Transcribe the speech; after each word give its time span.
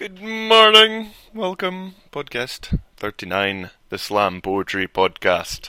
Good 0.00 0.22
morning. 0.22 1.10
Welcome. 1.34 1.94
Podcast 2.10 2.80
39, 2.96 3.68
the 3.90 3.98
Slam 3.98 4.40
Poetry 4.40 4.88
Podcast. 4.88 5.68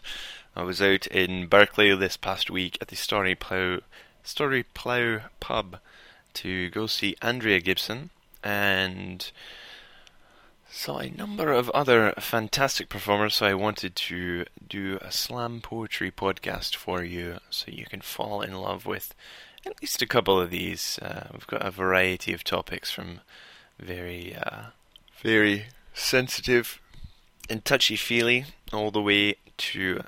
I 0.56 0.64
was 0.64 0.82
out 0.82 1.06
in 1.08 1.48
Berkeley 1.48 1.94
this 1.98 2.16
past 2.16 2.50
week 2.50 2.78
at 2.80 2.88
the 2.88 2.96
Starry 2.96 3.36
Plough, 3.36 3.82
Starry 4.24 4.64
Plough 4.64 5.24
pub 5.42 5.80
to 6.36 6.70
go 6.70 6.88
see 6.88 7.18
Andrea 7.22 7.60
Gibson 7.60 8.10
and 8.42 9.30
saw 10.70 11.00
a 11.00 11.10
number 11.10 11.52
of 11.52 11.70
other 11.72 12.14
fantastic 12.18 12.88
performers. 12.88 13.36
So 13.36 13.48
I 13.48 13.54
wanted 13.54 13.98
to 13.98 14.46
do 14.66 14.98
a 15.02 15.12
slam 15.12 15.60
poetry 15.60 16.10
podcast 16.10 16.78
for 16.78 17.04
you 17.04 17.40
so 17.50 17.66
you 17.70 17.84
can 17.84 18.00
fall 18.00 18.42
in 18.42 18.54
love 18.54 18.86
with 18.86 19.14
at 19.66 19.82
least 19.82 20.02
a 20.02 20.08
couple 20.08 20.40
of 20.40 20.52
these. 20.52 21.00
Uh, 21.00 21.28
we've 21.34 21.48
got 21.48 21.66
a 21.66 21.70
variety 21.70 22.32
of 22.32 22.46
topics 22.46 22.92
from 22.92 23.20
very, 23.82 24.36
uh, 24.36 24.68
very 25.22 25.66
sensitive 25.94 26.80
and 27.50 27.66
touchy 27.66 27.96
feely 27.96 28.46
all 28.72 28.92
the 28.92 29.02
way 29.02 29.36
to 29.58 30.04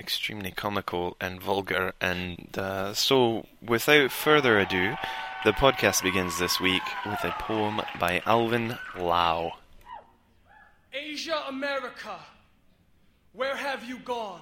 extremely 0.00 0.50
comical 0.50 1.16
and 1.20 1.40
vulgar. 1.40 1.92
And 2.00 2.48
uh, 2.58 2.94
so, 2.94 3.46
without 3.62 4.10
further 4.10 4.58
ado, 4.58 4.96
the 5.44 5.52
podcast 5.52 6.02
begins 6.02 6.38
this 6.38 6.58
week 6.58 6.82
with 7.06 7.22
a 7.22 7.34
poem 7.38 7.82
by 8.00 8.22
Alvin 8.26 8.78
Lau. 8.98 9.52
Asia 10.92 11.42
America, 11.48 12.18
where 13.32 13.56
have 13.56 13.84
you 13.84 13.98
gone? 13.98 14.40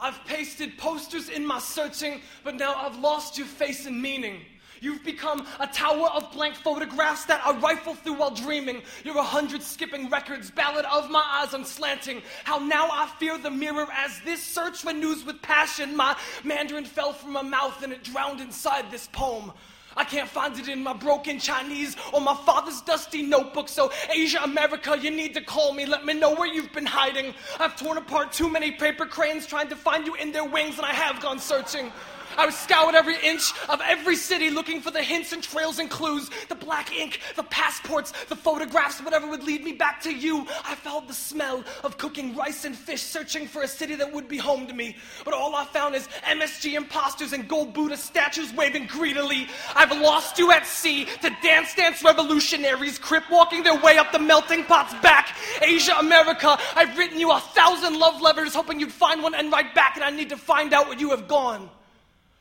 I've 0.00 0.22
pasted 0.26 0.76
posters 0.76 1.30
in 1.30 1.46
my 1.46 1.58
searching, 1.58 2.20
but 2.42 2.56
now 2.56 2.74
I've 2.74 2.98
lost 2.98 3.38
your 3.38 3.46
face 3.46 3.86
and 3.86 4.00
meaning. 4.02 4.40
You've 4.84 5.02
become 5.02 5.46
a 5.60 5.66
tower 5.66 6.10
of 6.10 6.30
blank 6.30 6.56
photographs 6.56 7.24
that 7.24 7.40
I 7.42 7.56
rifle 7.56 7.94
through 7.94 8.18
while 8.18 8.30
dreaming. 8.30 8.82
You're 9.02 9.16
a 9.16 9.22
hundred 9.22 9.62
skipping 9.62 10.10
records, 10.10 10.50
ballad 10.50 10.84
of 10.84 11.10
my 11.10 11.24
eyes 11.26 11.54
unslanting. 11.54 12.20
How 12.44 12.58
now 12.58 12.88
I 12.92 13.06
fear 13.18 13.38
the 13.38 13.50
mirror 13.50 13.86
as 13.90 14.20
this 14.26 14.42
search 14.42 14.84
renews 14.84 15.24
with 15.24 15.40
passion. 15.40 15.96
My 15.96 16.14
Mandarin 16.44 16.84
fell 16.84 17.14
from 17.14 17.32
my 17.32 17.40
mouth 17.40 17.82
and 17.82 17.94
it 17.94 18.04
drowned 18.04 18.42
inside 18.42 18.90
this 18.90 19.08
poem. 19.10 19.52
I 19.96 20.04
can't 20.04 20.28
find 20.28 20.58
it 20.58 20.68
in 20.68 20.82
my 20.82 20.92
broken 20.92 21.38
Chinese 21.38 21.96
or 22.12 22.20
my 22.20 22.34
father's 22.34 22.82
dusty 22.82 23.22
notebook. 23.22 23.70
So, 23.70 23.90
Asia, 24.10 24.40
America, 24.42 24.98
you 25.00 25.10
need 25.10 25.32
to 25.32 25.40
call 25.40 25.72
me. 25.72 25.86
Let 25.86 26.04
me 26.04 26.12
know 26.12 26.34
where 26.34 26.52
you've 26.52 26.72
been 26.72 26.84
hiding. 26.84 27.32
I've 27.58 27.76
torn 27.76 27.96
apart 27.96 28.32
too 28.32 28.50
many 28.50 28.72
paper 28.72 29.06
cranes 29.06 29.46
trying 29.46 29.68
to 29.68 29.76
find 29.76 30.06
you 30.06 30.14
in 30.16 30.32
their 30.32 30.44
wings, 30.44 30.76
and 30.76 30.84
I 30.84 30.92
have 30.92 31.22
gone 31.22 31.38
searching. 31.38 31.90
I 32.36 32.46
would 32.46 32.54
scour 32.54 32.94
every 32.94 33.16
inch 33.22 33.52
of 33.68 33.80
every 33.82 34.16
city 34.16 34.50
looking 34.50 34.80
for 34.80 34.90
the 34.90 35.02
hints 35.02 35.32
and 35.32 35.42
trails 35.42 35.78
and 35.78 35.90
clues, 35.90 36.30
the 36.48 36.54
black 36.54 36.92
ink, 36.92 37.20
the 37.36 37.42
passports, 37.44 38.12
the 38.28 38.36
photographs, 38.36 39.00
whatever 39.00 39.26
would 39.26 39.44
lead 39.44 39.64
me 39.64 39.72
back 39.72 40.00
to 40.02 40.12
you. 40.12 40.46
I 40.64 40.74
felt 40.74 41.08
the 41.08 41.14
smell 41.14 41.64
of 41.82 41.98
cooking 41.98 42.36
rice 42.36 42.64
and 42.64 42.76
fish, 42.76 43.02
searching 43.02 43.46
for 43.46 43.62
a 43.62 43.68
city 43.68 43.94
that 43.96 44.12
would 44.12 44.28
be 44.28 44.38
home 44.38 44.66
to 44.66 44.74
me. 44.74 44.96
But 45.24 45.34
all 45.34 45.54
I 45.54 45.64
found 45.66 45.94
is 45.94 46.08
MSG 46.24 46.74
imposters 46.74 47.32
and 47.32 47.48
gold 47.48 47.74
Buddha 47.74 47.96
statues 47.96 48.52
waving 48.52 48.86
greedily. 48.86 49.48
I've 49.74 49.90
lost 50.00 50.38
you 50.38 50.52
at 50.52 50.66
sea 50.66 51.06
to 51.22 51.30
dance 51.42 51.74
dance 51.74 52.02
revolutionaries, 52.02 52.98
crip 52.98 53.24
walking 53.30 53.62
their 53.62 53.80
way 53.80 53.98
up 53.98 54.12
the 54.12 54.18
melting 54.18 54.64
pot's 54.64 54.94
back. 55.02 55.36
Asia, 55.62 55.94
America, 55.98 56.58
I've 56.74 56.96
written 56.96 57.18
you 57.18 57.32
a 57.32 57.40
thousand 57.40 57.98
love 57.98 58.20
letters 58.20 58.54
hoping 58.54 58.80
you'd 58.80 58.92
find 58.92 59.22
one 59.22 59.34
and 59.34 59.52
write 59.52 59.74
back, 59.74 59.96
and 59.96 60.04
I 60.04 60.10
need 60.10 60.30
to 60.30 60.36
find 60.36 60.72
out 60.72 60.88
where 60.88 60.98
you 60.98 61.10
have 61.10 61.28
gone. 61.28 61.70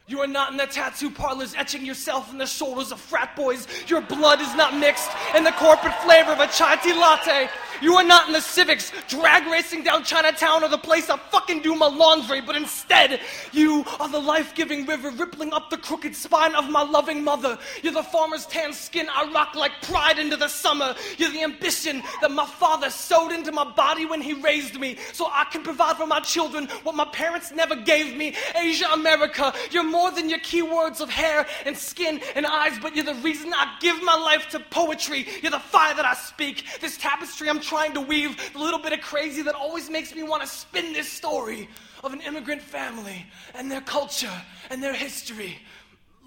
You 0.06 0.20
are 0.20 0.28
not 0.28 0.52
in 0.52 0.58
the 0.58 0.66
tattoo 0.66 1.10
parlors 1.10 1.56
etching 1.56 1.86
yourself 1.86 2.30
in 2.30 2.38
the 2.38 2.46
shoulders 2.46 2.92
of 2.92 3.00
frat 3.00 3.38
boys. 3.38 3.68
Your 3.88 4.02
blood 4.02 4.42
is 4.42 4.54
not 4.54 4.76
mixed 4.78 5.10
in 5.34 5.46
the 5.46 5.54
corporate 5.54 5.94
flavor 6.04 6.32
of 6.32 6.42
a 6.42 6.48
chai 6.48 6.76
tea 6.76 6.92
latte. 6.92 7.48
You 7.82 7.96
are 7.96 8.04
not 8.04 8.28
in 8.28 8.34
the 8.34 8.42
civics 8.42 8.92
drag 9.08 9.46
racing 9.48 9.84
down 9.84 10.04
Chinatown 10.04 10.64
or 10.64 10.68
the 10.70 10.78
place 10.78 11.10
I 11.10 11.18
fucking 11.18 11.62
do 11.62 11.76
my 11.76 11.88
laundry, 11.88 12.42
but 12.42 12.56
instead, 12.56 13.22
you 13.54 13.86
are 14.00 14.10
the 14.10 14.20
life 14.20 14.54
giving 14.56 14.86
river 14.86 15.10
rippling 15.10 15.54
up 15.54 15.70
the 15.70 15.78
crooked 15.78 16.16
spine 16.16 16.54
of 16.54 16.70
my 16.70 16.84
loving 16.84 17.24
mother. 17.24 17.58
You're 17.82 17.94
the 17.94 18.04
farmer's 18.04 18.46
tan 18.46 18.74
skin 18.74 19.08
I 19.10 19.32
rock 19.32 19.56
like 19.56 19.72
pride 19.84 20.20
into 20.20 20.36
the 20.36 20.50
summer. 20.50 20.96
You're 21.18 21.32
the 21.32 21.44
ambition 21.44 22.04
that 22.22 22.32
my 22.32 22.46
father 22.46 22.90
sewed 22.90 23.32
into 23.32 23.54
my 23.54 23.70
body 23.72 24.06
when 24.06 24.22
he 24.22 24.34
raised 24.34 24.78
me 24.80 24.98
so 25.14 25.28
I 25.32 25.46
can 25.46 25.64
provide 25.64 25.96
for 25.96 26.08
my 26.08 26.20
children 26.20 26.68
what 26.84 26.96
my 26.96 27.06
parents 27.06 27.52
never 27.52 27.76
gave 27.76 28.16
me. 28.18 28.36
Asia, 28.56 28.88
America, 28.94 29.54
you're 29.72 29.93
more 29.94 30.12
than 30.12 30.30
your 30.30 30.40
keywords 30.40 31.00
of 31.00 31.10
hair 31.10 31.46
and 31.66 31.78
skin 31.78 32.20
and 32.36 32.46
eyes, 32.46 32.78
but 32.82 32.96
you're 32.96 33.06
the 33.06 33.14
reason 33.16 33.54
I 33.54 33.78
give 33.80 34.04
my 34.04 34.16
life 34.16 34.50
to 34.50 34.60
poetry. 34.60 35.26
You're 35.42 35.52
the 35.52 35.60
fire 35.60 35.94
that 35.96 36.06
I 36.06 36.16
speak. 36.16 36.66
This 36.82 36.98
tapestry 36.98 37.48
I'm 37.48 37.62
trying 37.62 37.94
to 37.94 38.02
weave, 38.02 38.36
the 38.54 38.60
little 38.60 38.80
bit 38.80 38.92
of 38.92 39.02
crazy 39.02 39.44
that 39.44 39.56
always 39.56 39.90
makes 39.90 40.14
me 40.16 40.24
want 40.24 40.42
to 40.42 40.48
spin 40.48 40.92
this 40.94 41.10
story 41.10 41.70
of 42.04 42.12
an 42.12 42.22
immigrant 42.22 42.62
family 42.62 43.26
and 43.54 43.72
their 43.72 43.82
culture 43.82 44.42
and 44.72 44.82
their 44.84 44.94
history. 44.94 45.60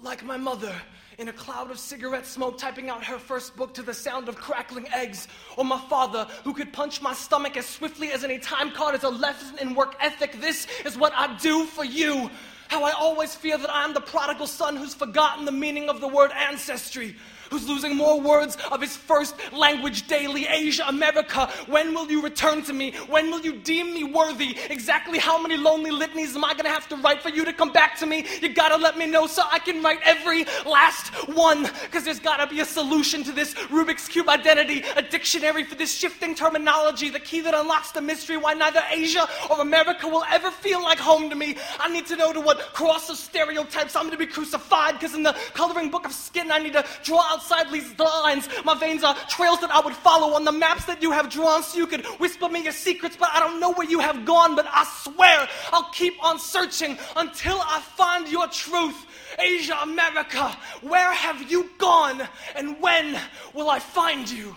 Like 0.01 0.23
my 0.23 0.37
mother, 0.37 0.73
in 1.17 1.27
a 1.27 1.33
cloud 1.33 1.71
of 1.71 1.79
cigarette 1.79 2.25
smoke, 2.25 2.57
typing 2.57 2.89
out 2.89 3.03
her 3.03 3.17
first 3.17 3.55
book 3.57 3.73
to 3.73 3.81
the 3.81 3.93
sound 3.93 4.29
of 4.29 4.35
crackling 4.35 4.87
eggs. 4.93 5.27
Or 5.57 5.65
my 5.65 5.79
father, 5.89 6.27
who 6.43 6.53
could 6.53 6.71
punch 6.71 7.01
my 7.01 7.13
stomach 7.13 7.57
as 7.57 7.65
swiftly 7.65 8.11
as 8.11 8.23
any 8.23 8.37
time 8.37 8.71
card 8.71 8.95
as 8.95 9.03
a 9.03 9.09
lesson 9.09 9.57
in 9.59 9.73
work 9.73 9.95
ethic. 9.99 10.39
This 10.39 10.67
is 10.85 10.97
what 10.97 11.13
I 11.15 11.35
do 11.37 11.65
for 11.65 11.83
you. 11.83 12.29
How 12.67 12.83
I 12.83 12.91
always 12.91 13.33
feel 13.33 13.57
that 13.57 13.73
I'm 13.73 13.93
the 13.93 14.01
prodigal 14.01 14.47
son 14.47 14.75
who's 14.75 14.93
forgotten 14.93 15.45
the 15.45 15.51
meaning 15.51 15.89
of 15.89 16.01
the 16.01 16.07
word 16.07 16.31
ancestry 16.31 17.15
who's 17.49 17.67
losing 17.67 17.95
more 17.95 18.19
words 18.19 18.57
of 18.71 18.81
his 18.81 18.95
first 18.95 19.35
language 19.53 20.07
daily. 20.07 20.45
Asia, 20.47 20.85
America, 20.87 21.47
when 21.67 21.93
will 21.93 22.09
you 22.09 22.21
return 22.21 22.63
to 22.63 22.73
me? 22.73 22.91
When 23.07 23.29
will 23.31 23.41
you 23.41 23.53
deem 23.57 23.93
me 23.93 24.03
worthy? 24.03 24.57
Exactly 24.69 25.19
how 25.19 25.41
many 25.41 25.57
lonely 25.57 25.91
litanies 25.91 26.35
am 26.35 26.43
I 26.43 26.53
gonna 26.53 26.69
have 26.69 26.87
to 26.89 26.95
write 26.97 27.21
for 27.21 27.29
you 27.29 27.45
to 27.45 27.53
come 27.53 27.71
back 27.71 27.97
to 27.99 28.05
me? 28.05 28.25
You 28.41 28.49
gotta 28.49 28.77
let 28.77 28.97
me 28.97 29.05
know 29.05 29.27
so 29.27 29.43
I 29.51 29.59
can 29.59 29.81
write 29.83 29.99
every 30.03 30.45
last 30.65 31.09
one, 31.27 31.63
because 31.83 32.03
there's 32.03 32.19
gotta 32.19 32.47
be 32.47 32.59
a 32.59 32.65
solution 32.65 33.23
to 33.23 33.31
this 33.31 33.53
Rubik's 33.55 34.07
Cube 34.07 34.29
identity, 34.29 34.83
a 34.95 35.01
dictionary 35.01 35.63
for 35.63 35.75
this 35.75 35.93
shifting 35.93 36.35
terminology, 36.35 37.09
the 37.09 37.19
key 37.19 37.41
that 37.41 37.53
unlocks 37.53 37.91
the 37.91 38.01
mystery 38.01 38.37
why 38.37 38.53
neither 38.53 38.81
Asia 38.91 39.27
or 39.49 39.61
America 39.61 40.07
will 40.07 40.23
ever 40.29 40.51
feel 40.51 40.81
like 40.81 40.99
home 40.99 41.29
to 41.29 41.35
me. 41.35 41.55
I 41.79 41.89
need 41.89 42.05
to 42.07 42.15
know 42.15 42.33
to 42.33 42.41
what 42.41 42.59
cross 42.73 43.09
of 43.09 43.17
stereotypes 43.17 43.95
I'm 43.95 44.05
gonna 44.05 44.17
be 44.17 44.25
crucified, 44.25 44.93
because 44.95 45.13
in 45.13 45.23
the 45.23 45.35
coloring 45.53 45.89
book 45.89 46.05
of 46.05 46.13
skin, 46.13 46.51
I 46.51 46.59
need 46.59 46.73
to 46.73 46.85
draw 47.03 47.35
outside 47.37 47.71
these 47.71 47.97
lines. 47.99 48.49
My 48.65 48.73
veins 48.73 49.03
are 49.03 49.15
trails 49.29 49.61
that 49.61 49.69
I 49.69 49.79
would 49.79 49.93
follow 49.93 50.33
on 50.33 50.43
the 50.43 50.51
maps 50.51 50.85
that 50.85 51.03
you 51.03 51.11
have 51.11 51.29
drawn 51.29 51.61
so 51.61 51.77
you 51.77 51.85
could 51.85 52.03
whisper 52.19 52.49
me 52.49 52.63
your 52.63 52.71
secrets, 52.71 53.15
but 53.15 53.29
I 53.31 53.39
don't 53.39 53.59
know 53.59 53.73
where 53.73 53.87
you 53.87 53.99
have 53.99 54.25
gone. 54.25 54.55
But 54.55 54.65
I 54.67 54.83
swear 55.03 55.47
I'll 55.71 55.91
keep 55.91 56.15
on 56.23 56.39
searching 56.39 56.97
until 57.15 57.59
I 57.61 57.79
find 57.95 58.27
your 58.27 58.47
truth. 58.47 59.05
Asia, 59.37 59.77
America, 59.83 60.57
where 60.81 61.13
have 61.13 61.51
you 61.51 61.69
gone? 61.77 62.27
And 62.55 62.81
when 62.81 63.19
will 63.53 63.69
I 63.69 63.77
find 63.77 64.27
you? 64.29 64.55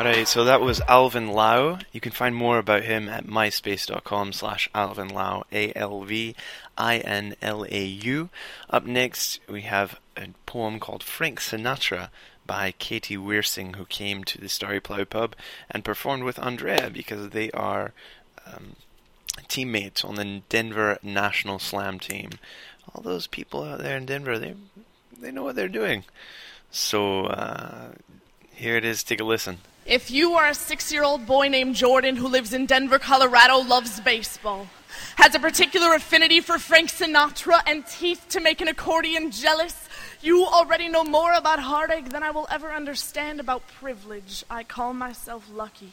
Alright, 0.00 0.28
so 0.28 0.44
that 0.44 0.62
was 0.62 0.80
Alvin 0.88 1.28
Lau. 1.28 1.78
You 1.92 2.00
can 2.00 2.12
find 2.12 2.34
more 2.34 2.56
about 2.56 2.84
him 2.84 3.06
at 3.10 3.26
myspace.com 3.26 4.32
slash 4.32 4.66
Alvin 4.74 5.08
Lau, 5.08 5.44
A-L-V-I-N-L-A-U. 5.52 6.38
Up 8.70 8.86
next, 8.86 9.40
we 9.46 9.60
have 9.60 10.00
a 10.16 10.28
poem 10.46 10.80
called 10.80 11.02
Frank 11.02 11.38
Sinatra 11.38 12.08
by 12.46 12.72
Katie 12.78 13.18
Wirsing, 13.18 13.74
who 13.74 13.84
came 13.84 14.24
to 14.24 14.40
the 14.40 14.48
Starry 14.48 14.80
Plough 14.80 15.04
pub 15.04 15.36
and 15.70 15.84
performed 15.84 16.24
with 16.24 16.38
Andrea 16.38 16.88
because 16.88 17.28
they 17.28 17.50
are 17.50 17.92
um, 18.46 18.76
teammates 19.48 20.02
on 20.02 20.14
the 20.14 20.40
Denver 20.48 20.96
National 21.02 21.58
Slam 21.58 21.98
team. 21.98 22.30
All 22.94 23.02
those 23.02 23.26
people 23.26 23.64
out 23.64 23.80
there 23.80 23.98
in 23.98 24.06
Denver, 24.06 24.38
they 24.38 24.54
they 25.20 25.30
know 25.30 25.42
what 25.42 25.56
they're 25.56 25.68
doing. 25.68 26.04
So 26.70 27.26
uh, 27.26 27.90
here 28.54 28.76
it 28.76 28.84
is. 28.86 29.02
Take 29.02 29.20
a 29.20 29.24
listen. 29.24 29.58
If 29.86 30.10
you 30.10 30.34
are 30.34 30.46
a 30.46 30.54
six 30.54 30.92
year 30.92 31.02
old 31.02 31.26
boy 31.26 31.48
named 31.48 31.74
Jordan 31.74 32.16
who 32.16 32.28
lives 32.28 32.52
in 32.52 32.66
Denver, 32.66 32.98
Colorado, 32.98 33.58
loves 33.58 33.98
baseball, 34.00 34.68
has 35.16 35.34
a 35.34 35.38
particular 35.38 35.94
affinity 35.94 36.40
for 36.40 36.58
Frank 36.58 36.90
Sinatra 36.90 37.60
and 37.66 37.86
teeth 37.86 38.26
to 38.30 38.40
make 38.40 38.60
an 38.60 38.68
accordion 38.68 39.30
jealous, 39.30 39.88
you 40.20 40.44
already 40.44 40.88
know 40.88 41.02
more 41.02 41.32
about 41.32 41.60
heartache 41.60 42.10
than 42.10 42.22
I 42.22 42.30
will 42.30 42.46
ever 42.50 42.70
understand 42.70 43.40
about 43.40 43.66
privilege. 43.80 44.44
I 44.50 44.64
call 44.64 44.92
myself 44.92 45.48
lucky. 45.52 45.92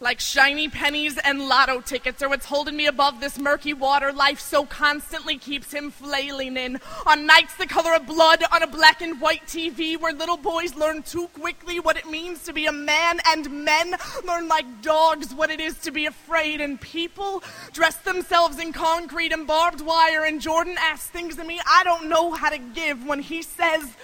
Like 0.00 0.20
shiny 0.20 0.68
pennies 0.68 1.16
and 1.18 1.48
lotto 1.48 1.80
tickets 1.80 2.22
are 2.22 2.28
what's 2.28 2.46
holding 2.46 2.76
me 2.76 2.86
above 2.86 3.20
this 3.20 3.38
murky 3.38 3.72
water 3.72 4.12
life 4.12 4.38
so 4.38 4.66
constantly 4.66 5.38
keeps 5.38 5.72
him 5.72 5.90
flailing 5.90 6.56
in. 6.56 6.78
On 7.06 7.26
nights 7.26 7.56
the 7.56 7.66
color 7.66 7.94
of 7.94 8.06
blood 8.06 8.44
on 8.52 8.62
a 8.62 8.66
black 8.66 9.00
and 9.00 9.20
white 9.20 9.46
TV 9.46 9.98
where 9.98 10.12
little 10.12 10.36
boys 10.36 10.74
learn 10.76 11.02
too 11.02 11.28
quickly 11.28 11.80
what 11.80 11.96
it 11.96 12.08
means 12.10 12.42
to 12.44 12.52
be 12.52 12.66
a 12.66 12.72
man 12.72 13.20
and 13.26 13.64
men 13.64 13.94
learn 14.26 14.48
like 14.48 14.82
dogs 14.82 15.32
what 15.32 15.50
it 15.50 15.60
is 15.60 15.78
to 15.78 15.90
be 15.90 16.06
afraid 16.06 16.60
and 16.60 16.80
people 16.80 17.42
dress 17.72 17.96
themselves 17.96 18.58
in 18.58 18.72
concrete 18.72 19.32
and 19.32 19.46
barbed 19.46 19.80
wire 19.80 20.24
and 20.24 20.40
Jordan 20.40 20.76
asks 20.78 21.08
things 21.08 21.38
of 21.38 21.46
me 21.46 21.60
I 21.66 21.84
don't 21.84 22.08
know 22.08 22.32
how 22.32 22.50
to 22.50 22.58
give 22.58 23.06
when 23.06 23.20
he 23.20 23.42
says, 23.42 23.96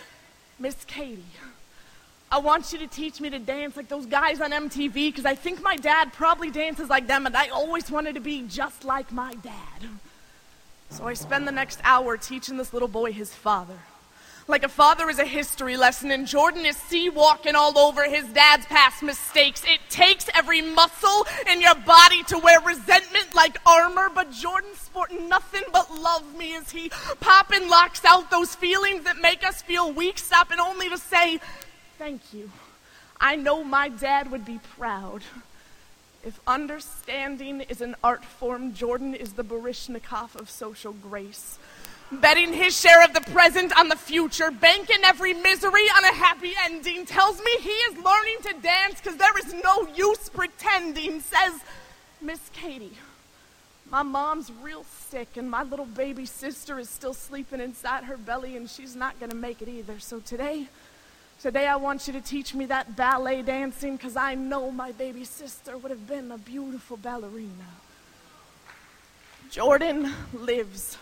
Miss 0.58 0.84
Katie. 0.86 1.24
I 2.32 2.38
want 2.38 2.72
you 2.72 2.78
to 2.78 2.86
teach 2.86 3.20
me 3.20 3.28
to 3.28 3.38
dance 3.38 3.76
like 3.76 3.90
those 3.90 4.06
guys 4.06 4.40
on 4.40 4.52
MTV 4.52 4.94
because 4.94 5.26
I 5.26 5.34
think 5.34 5.62
my 5.62 5.76
dad 5.76 6.14
probably 6.14 6.50
dances 6.50 6.88
like 6.88 7.06
them 7.06 7.26
and 7.26 7.36
I 7.36 7.48
always 7.48 7.90
wanted 7.90 8.14
to 8.14 8.22
be 8.22 8.46
just 8.48 8.84
like 8.84 9.12
my 9.12 9.34
dad. 9.34 9.90
So 10.88 11.06
I 11.06 11.12
spend 11.12 11.46
the 11.46 11.52
next 11.52 11.78
hour 11.84 12.16
teaching 12.16 12.56
this 12.56 12.72
little 12.72 12.88
boy 12.88 13.12
his 13.12 13.34
father. 13.34 13.76
Like 14.48 14.64
a 14.64 14.68
father 14.70 15.10
is 15.10 15.18
a 15.18 15.24
history 15.24 15.76
lesson, 15.76 16.10
and 16.10 16.26
Jordan 16.26 16.66
is 16.66 16.76
sea 16.76 17.08
walking 17.08 17.54
all 17.54 17.78
over 17.78 18.08
his 18.08 18.26
dad's 18.32 18.66
past 18.66 19.02
mistakes. 19.02 19.62
It 19.64 19.78
takes 19.88 20.28
every 20.34 20.60
muscle 20.60 21.26
in 21.48 21.60
your 21.60 21.76
body 21.76 22.22
to 22.24 22.38
wear 22.38 22.60
resentment 22.60 23.34
like 23.34 23.58
armor, 23.64 24.08
but 24.12 24.32
Jordan's 24.32 24.78
sporting 24.78 25.28
nothing 25.28 25.62
but 25.72 25.94
love 26.00 26.36
me 26.36 26.56
as 26.56 26.70
he 26.70 26.90
popping 27.20 27.68
locks 27.68 28.04
out 28.04 28.30
those 28.30 28.54
feelings 28.54 29.04
that 29.04 29.18
make 29.18 29.46
us 29.46 29.62
feel 29.62 29.92
weak, 29.92 30.18
stopping 30.18 30.58
only 30.58 30.88
to 30.88 30.98
say, 30.98 31.38
Thank 32.02 32.34
you. 32.34 32.50
I 33.20 33.36
know 33.36 33.62
my 33.62 33.88
dad 33.88 34.32
would 34.32 34.44
be 34.44 34.58
proud. 34.76 35.22
If 36.24 36.40
understanding 36.48 37.60
is 37.60 37.80
an 37.80 37.94
art 38.02 38.24
form, 38.24 38.74
Jordan 38.74 39.14
is 39.14 39.34
the 39.34 39.44
Baryshnikov 39.44 40.34
of 40.34 40.50
social 40.50 40.94
grace. 40.94 41.60
Betting 42.10 42.54
his 42.54 42.76
share 42.76 43.04
of 43.04 43.14
the 43.14 43.20
present 43.30 43.78
on 43.78 43.88
the 43.88 43.94
future, 43.94 44.50
banking 44.50 45.04
every 45.04 45.32
misery 45.32 45.84
on 45.96 46.02
a 46.02 46.12
happy 46.12 46.54
ending, 46.64 47.06
tells 47.06 47.38
me 47.38 47.52
he 47.60 47.70
is 47.70 47.96
learning 47.98 48.38
to 48.46 48.54
dance 48.60 49.00
because 49.00 49.16
there 49.16 49.38
is 49.38 49.54
no 49.62 49.86
use 49.94 50.28
pretending, 50.28 51.20
says 51.20 51.52
Miss 52.20 52.40
Katie. 52.52 52.98
My 53.88 54.02
mom's 54.02 54.50
real 54.60 54.84
sick, 55.08 55.36
and 55.36 55.48
my 55.48 55.62
little 55.62 55.86
baby 55.86 56.26
sister 56.26 56.80
is 56.80 56.90
still 56.90 57.14
sleeping 57.14 57.60
inside 57.60 58.02
her 58.04 58.16
belly, 58.16 58.56
and 58.56 58.68
she's 58.68 58.96
not 58.96 59.20
going 59.20 59.30
to 59.30 59.36
make 59.36 59.62
it 59.62 59.68
either. 59.68 60.00
So 60.00 60.18
today, 60.18 60.66
Today, 61.42 61.66
I 61.66 61.74
want 61.74 62.06
you 62.06 62.12
to 62.12 62.20
teach 62.20 62.54
me 62.54 62.66
that 62.66 62.94
ballet 62.94 63.42
dancing 63.42 63.96
because 63.96 64.14
I 64.14 64.36
know 64.36 64.70
my 64.70 64.92
baby 64.92 65.24
sister 65.24 65.76
would 65.76 65.90
have 65.90 66.06
been 66.06 66.30
a 66.30 66.38
beautiful 66.38 66.96
ballerina. 66.96 67.66
Jordan 69.50 70.12
lives. 70.32 70.98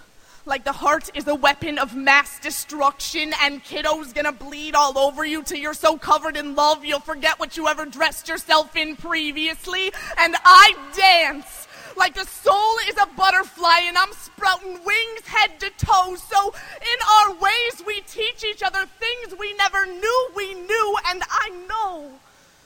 Like 0.47 0.65
the 0.65 0.73
heart 0.73 1.11
is 1.13 1.29
a 1.29 1.35
weapon 1.35 1.77
of 1.77 1.95
mass 1.95 2.41
destruction, 2.41 3.35
and 3.43 3.63
kiddo's 3.63 4.15
gonna 4.15 4.33
bleed 4.33 4.75
all 4.75 4.97
over 4.97 5.27
you 5.27 5.43
till 5.43 5.59
you're 5.59 5.75
so 5.75 5.99
covered 5.99 6.39
in 6.39 6.55
love 6.55 6.87
you'll 6.87 7.01
forget 7.01 7.39
what 7.39 7.59
you 7.59 7.69
ever 7.69 7.85
dressed 7.85 8.27
yourself 8.27 8.75
in 8.77 8.97
previously. 8.97 9.93
And 10.17 10.37
I 10.43 10.75
dance 10.97 11.69
like 12.01 12.15
the 12.15 12.25
soul 12.25 12.77
is 12.89 12.97
a 12.97 13.07
butterfly 13.15 13.81
and 13.85 13.97
I'm 13.99 14.13
sprouting 14.15 14.73
wings 14.87 15.27
head 15.27 15.61
to 15.61 15.71
toe. 15.77 16.17
So 16.17 16.55
in 16.81 16.99
our 17.19 17.35
ways, 17.35 17.83
we 17.87 18.01
teach 18.09 18.43
each 18.43 18.63
other 18.63 18.87
things 18.87 19.39
we 19.39 19.53
never 19.55 19.85
knew 19.85 20.29
we 20.35 20.55
knew. 20.55 20.97
And 21.09 21.23
I 21.29 21.51
know 21.69 22.11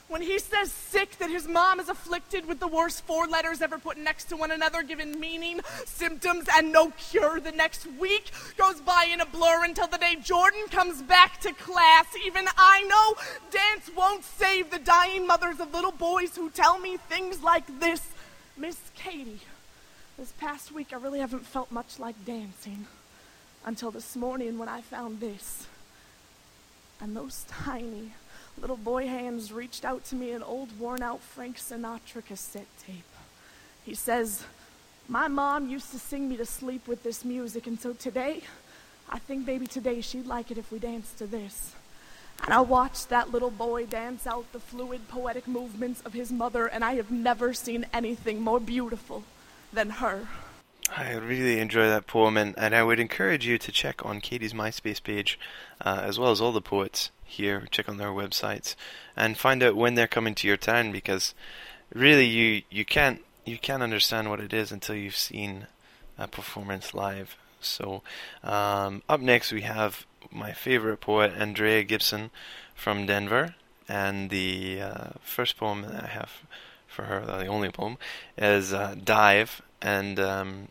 when 0.07 0.21
he 0.21 0.39
says 0.39 0.71
sick 0.71 1.17
that 1.17 1.29
his 1.29 1.49
mom 1.49 1.81
is 1.81 1.89
afflicted 1.89 2.45
with 2.45 2.61
the 2.61 2.67
worst 2.67 3.03
four 3.05 3.27
letters 3.27 3.61
ever 3.61 3.77
put 3.77 3.97
next 3.97 4.29
to 4.29 4.37
one 4.37 4.51
another, 4.51 4.83
given 4.83 5.19
meaning, 5.19 5.59
symptoms, 5.83 6.45
and 6.55 6.71
no 6.71 6.91
cure. 6.91 7.41
The 7.41 7.51
next 7.51 7.85
week 7.99 8.31
goes 8.55 8.79
by 8.79 9.09
in 9.11 9.19
a 9.19 9.25
blur 9.25 9.65
until 9.65 9.87
the 9.87 9.97
day 9.97 10.15
Jordan 10.23 10.61
comes 10.69 11.01
back 11.01 11.41
to 11.41 11.51
class. 11.51 12.05
Even 12.25 12.45
I 12.55 12.83
know 12.83 13.15
dance 13.51 13.91
won't 13.97 14.23
save 14.23 14.71
the 14.71 14.79
dying 14.79 15.27
mothers 15.27 15.59
of 15.59 15.73
little 15.73 15.91
boys 15.91 16.37
who 16.37 16.49
tell 16.51 16.79
me 16.79 16.95
things 17.09 17.43
like 17.43 17.81
this. 17.81 18.01
Miss 18.57 18.77
Katie, 18.95 19.41
this 20.17 20.31
past 20.31 20.71
week 20.71 20.93
I 20.93 20.95
really 20.95 21.19
haven't 21.19 21.45
felt 21.45 21.71
much 21.71 21.99
like 21.99 22.15
dancing 22.23 22.87
until 23.65 23.91
this 23.91 24.15
morning 24.15 24.57
when 24.57 24.69
I 24.69 24.79
found 24.79 25.19
this. 25.19 25.67
And 27.01 27.17
those 27.17 27.45
tiny 27.49 28.13
little 28.57 28.77
boy 28.77 29.07
hands 29.07 29.51
reached 29.51 29.83
out 29.83 30.05
to 30.05 30.15
me 30.15 30.31
an 30.31 30.41
old 30.41 30.79
worn 30.79 31.03
out 31.03 31.19
Frank 31.19 31.57
Sinatra 31.57 32.23
cassette 32.25 32.65
tape. 32.81 33.03
He 33.83 33.93
says, 33.93 34.45
My 35.09 35.27
mom 35.27 35.69
used 35.69 35.91
to 35.91 35.99
sing 35.99 36.29
me 36.29 36.37
to 36.37 36.45
sleep 36.45 36.87
with 36.87 37.03
this 37.03 37.25
music, 37.25 37.67
and 37.67 37.77
so 37.77 37.91
today, 37.91 38.41
I 39.09 39.19
think 39.19 39.45
maybe 39.45 39.67
today 39.67 39.99
she'd 39.99 40.27
like 40.27 40.49
it 40.49 40.57
if 40.57 40.71
we 40.71 40.79
danced 40.79 41.17
to 41.17 41.27
this. 41.27 41.75
And 42.43 42.53
I 42.53 42.61
watched 42.61 43.09
that 43.09 43.31
little 43.31 43.49
boy 43.49 43.85
dance 43.85 44.27
out 44.27 44.51
the 44.51 44.59
fluid, 44.59 45.07
poetic 45.07 45.47
movements 45.47 46.01
of 46.01 46.13
his 46.13 46.31
mother, 46.31 46.67
and 46.67 46.83
I 46.83 46.95
have 46.95 47.09
never 47.09 47.53
seen 47.53 47.85
anything 47.93 48.41
more 48.41 48.59
beautiful 48.59 49.23
than 49.73 49.89
her. 49.89 50.27
I 50.95 51.13
really 51.13 51.59
enjoy 51.59 51.87
that 51.87 52.05
poem, 52.05 52.37
and, 52.37 52.53
and 52.57 52.75
I 52.75 52.83
would 52.83 52.99
encourage 52.99 53.47
you 53.47 53.57
to 53.57 53.71
check 53.71 54.05
on 54.05 54.21
Katie's 54.21 54.53
MySpace 54.53 55.01
page, 55.01 55.39
uh, 55.81 56.01
as 56.03 56.19
well 56.19 56.29
as 56.29 56.39
all 56.39 56.51
the 56.51 56.61
poets 56.61 57.09
here. 57.23 57.67
Check 57.71 57.89
on 57.89 57.97
their 57.97 58.09
websites 58.09 58.75
and 59.15 59.37
find 59.37 59.63
out 59.63 59.75
when 59.75 59.95
they're 59.95 60.07
coming 60.07 60.35
to 60.35 60.47
your 60.47 60.57
town, 60.57 60.91
because 60.91 61.33
really 61.93 62.25
you 62.25 62.61
you 62.69 62.85
can't 62.85 63.23
you 63.45 63.57
can't 63.57 63.83
understand 63.83 64.29
what 64.29 64.39
it 64.39 64.53
is 64.53 64.71
until 64.71 64.95
you've 64.95 65.17
seen 65.17 65.65
a 66.17 66.27
performance 66.27 66.93
live. 66.93 67.35
So 67.59 68.03
um, 68.43 69.01
up 69.09 69.21
next 69.21 69.51
we 69.51 69.61
have 69.61 70.05
my 70.31 70.53
favorite 70.53 70.97
poet, 71.01 71.33
Andrea 71.35 71.83
Gibson 71.83 72.31
from 72.73 73.05
Denver. 73.05 73.55
And 73.87 74.29
the 74.29 74.81
uh, 74.81 75.07
first 75.21 75.57
poem 75.57 75.83
that 75.83 76.03
I 76.03 76.07
have 76.07 76.31
for 76.87 77.03
her, 77.03 77.23
the 77.25 77.45
only 77.45 77.69
poem, 77.69 77.97
is 78.37 78.73
uh, 78.73 78.95
Dive. 79.01 79.61
And 79.81 80.19
um, 80.19 80.69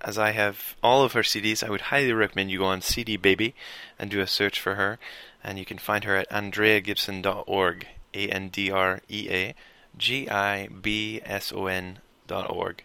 as 0.00 0.18
I 0.18 0.30
have 0.30 0.76
all 0.82 1.02
of 1.02 1.12
her 1.14 1.22
CDs, 1.22 1.64
I 1.64 1.70
would 1.70 1.82
highly 1.82 2.12
recommend 2.12 2.50
you 2.50 2.58
go 2.58 2.66
on 2.66 2.80
CD 2.80 3.16
Baby 3.16 3.54
and 3.98 4.10
do 4.10 4.20
a 4.20 4.26
search 4.26 4.60
for 4.60 4.76
her. 4.76 4.98
And 5.42 5.58
you 5.58 5.64
can 5.64 5.78
find 5.78 6.04
her 6.04 6.16
at 6.16 6.30
andreagibson.org. 6.30 7.86
A 8.14 8.28
N 8.28 8.48
D 8.48 8.70
R 8.70 9.00
E 9.08 9.28
A 9.30 9.54
G 9.96 10.28
I 10.28 10.68
B 10.68 11.20
S 11.24 11.52
O 11.52 11.66
N 11.66 11.98
dot 12.26 12.50
org. 12.50 12.84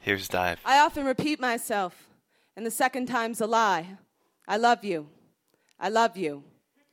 Here's 0.00 0.28
Dive. 0.28 0.60
I 0.64 0.78
often 0.78 1.04
repeat 1.04 1.40
myself, 1.40 2.08
and 2.56 2.64
the 2.64 2.70
second 2.70 3.06
time's 3.06 3.40
a 3.40 3.46
lie. 3.46 3.98
I 4.48 4.56
love 4.56 4.82
you. 4.82 5.06
I 5.78 5.90
love 5.90 6.16
you. 6.16 6.42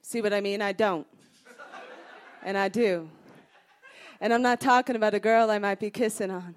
See 0.02 0.22
what 0.22 0.34
I 0.34 0.42
mean? 0.42 0.62
I 0.62 0.74
don't. 0.74 1.07
And 2.44 2.57
I 2.57 2.68
do. 2.68 3.10
And 4.19 4.34
I'm 4.34 4.42
not 4.42 4.60
talking 4.60 4.98
about 4.98 5.13
a 5.13 5.19
girl 5.19 5.50
I 5.50 5.57
might 5.57 5.80
be 5.80 5.90
kissing 5.90 6.30
on. 6.30 6.54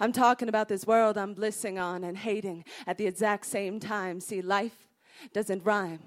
I'm 0.00 0.12
talking 0.12 0.48
about 0.48 0.68
this 0.68 0.86
world 0.86 1.18
I'm 1.18 1.34
blissing 1.34 1.78
on 1.78 2.04
and 2.04 2.16
hating 2.16 2.64
at 2.86 2.96
the 2.96 3.06
exact 3.06 3.46
same 3.46 3.80
time. 3.80 4.20
See, 4.20 4.40
life 4.40 4.88
doesn't 5.32 5.64
rhyme. 5.64 6.00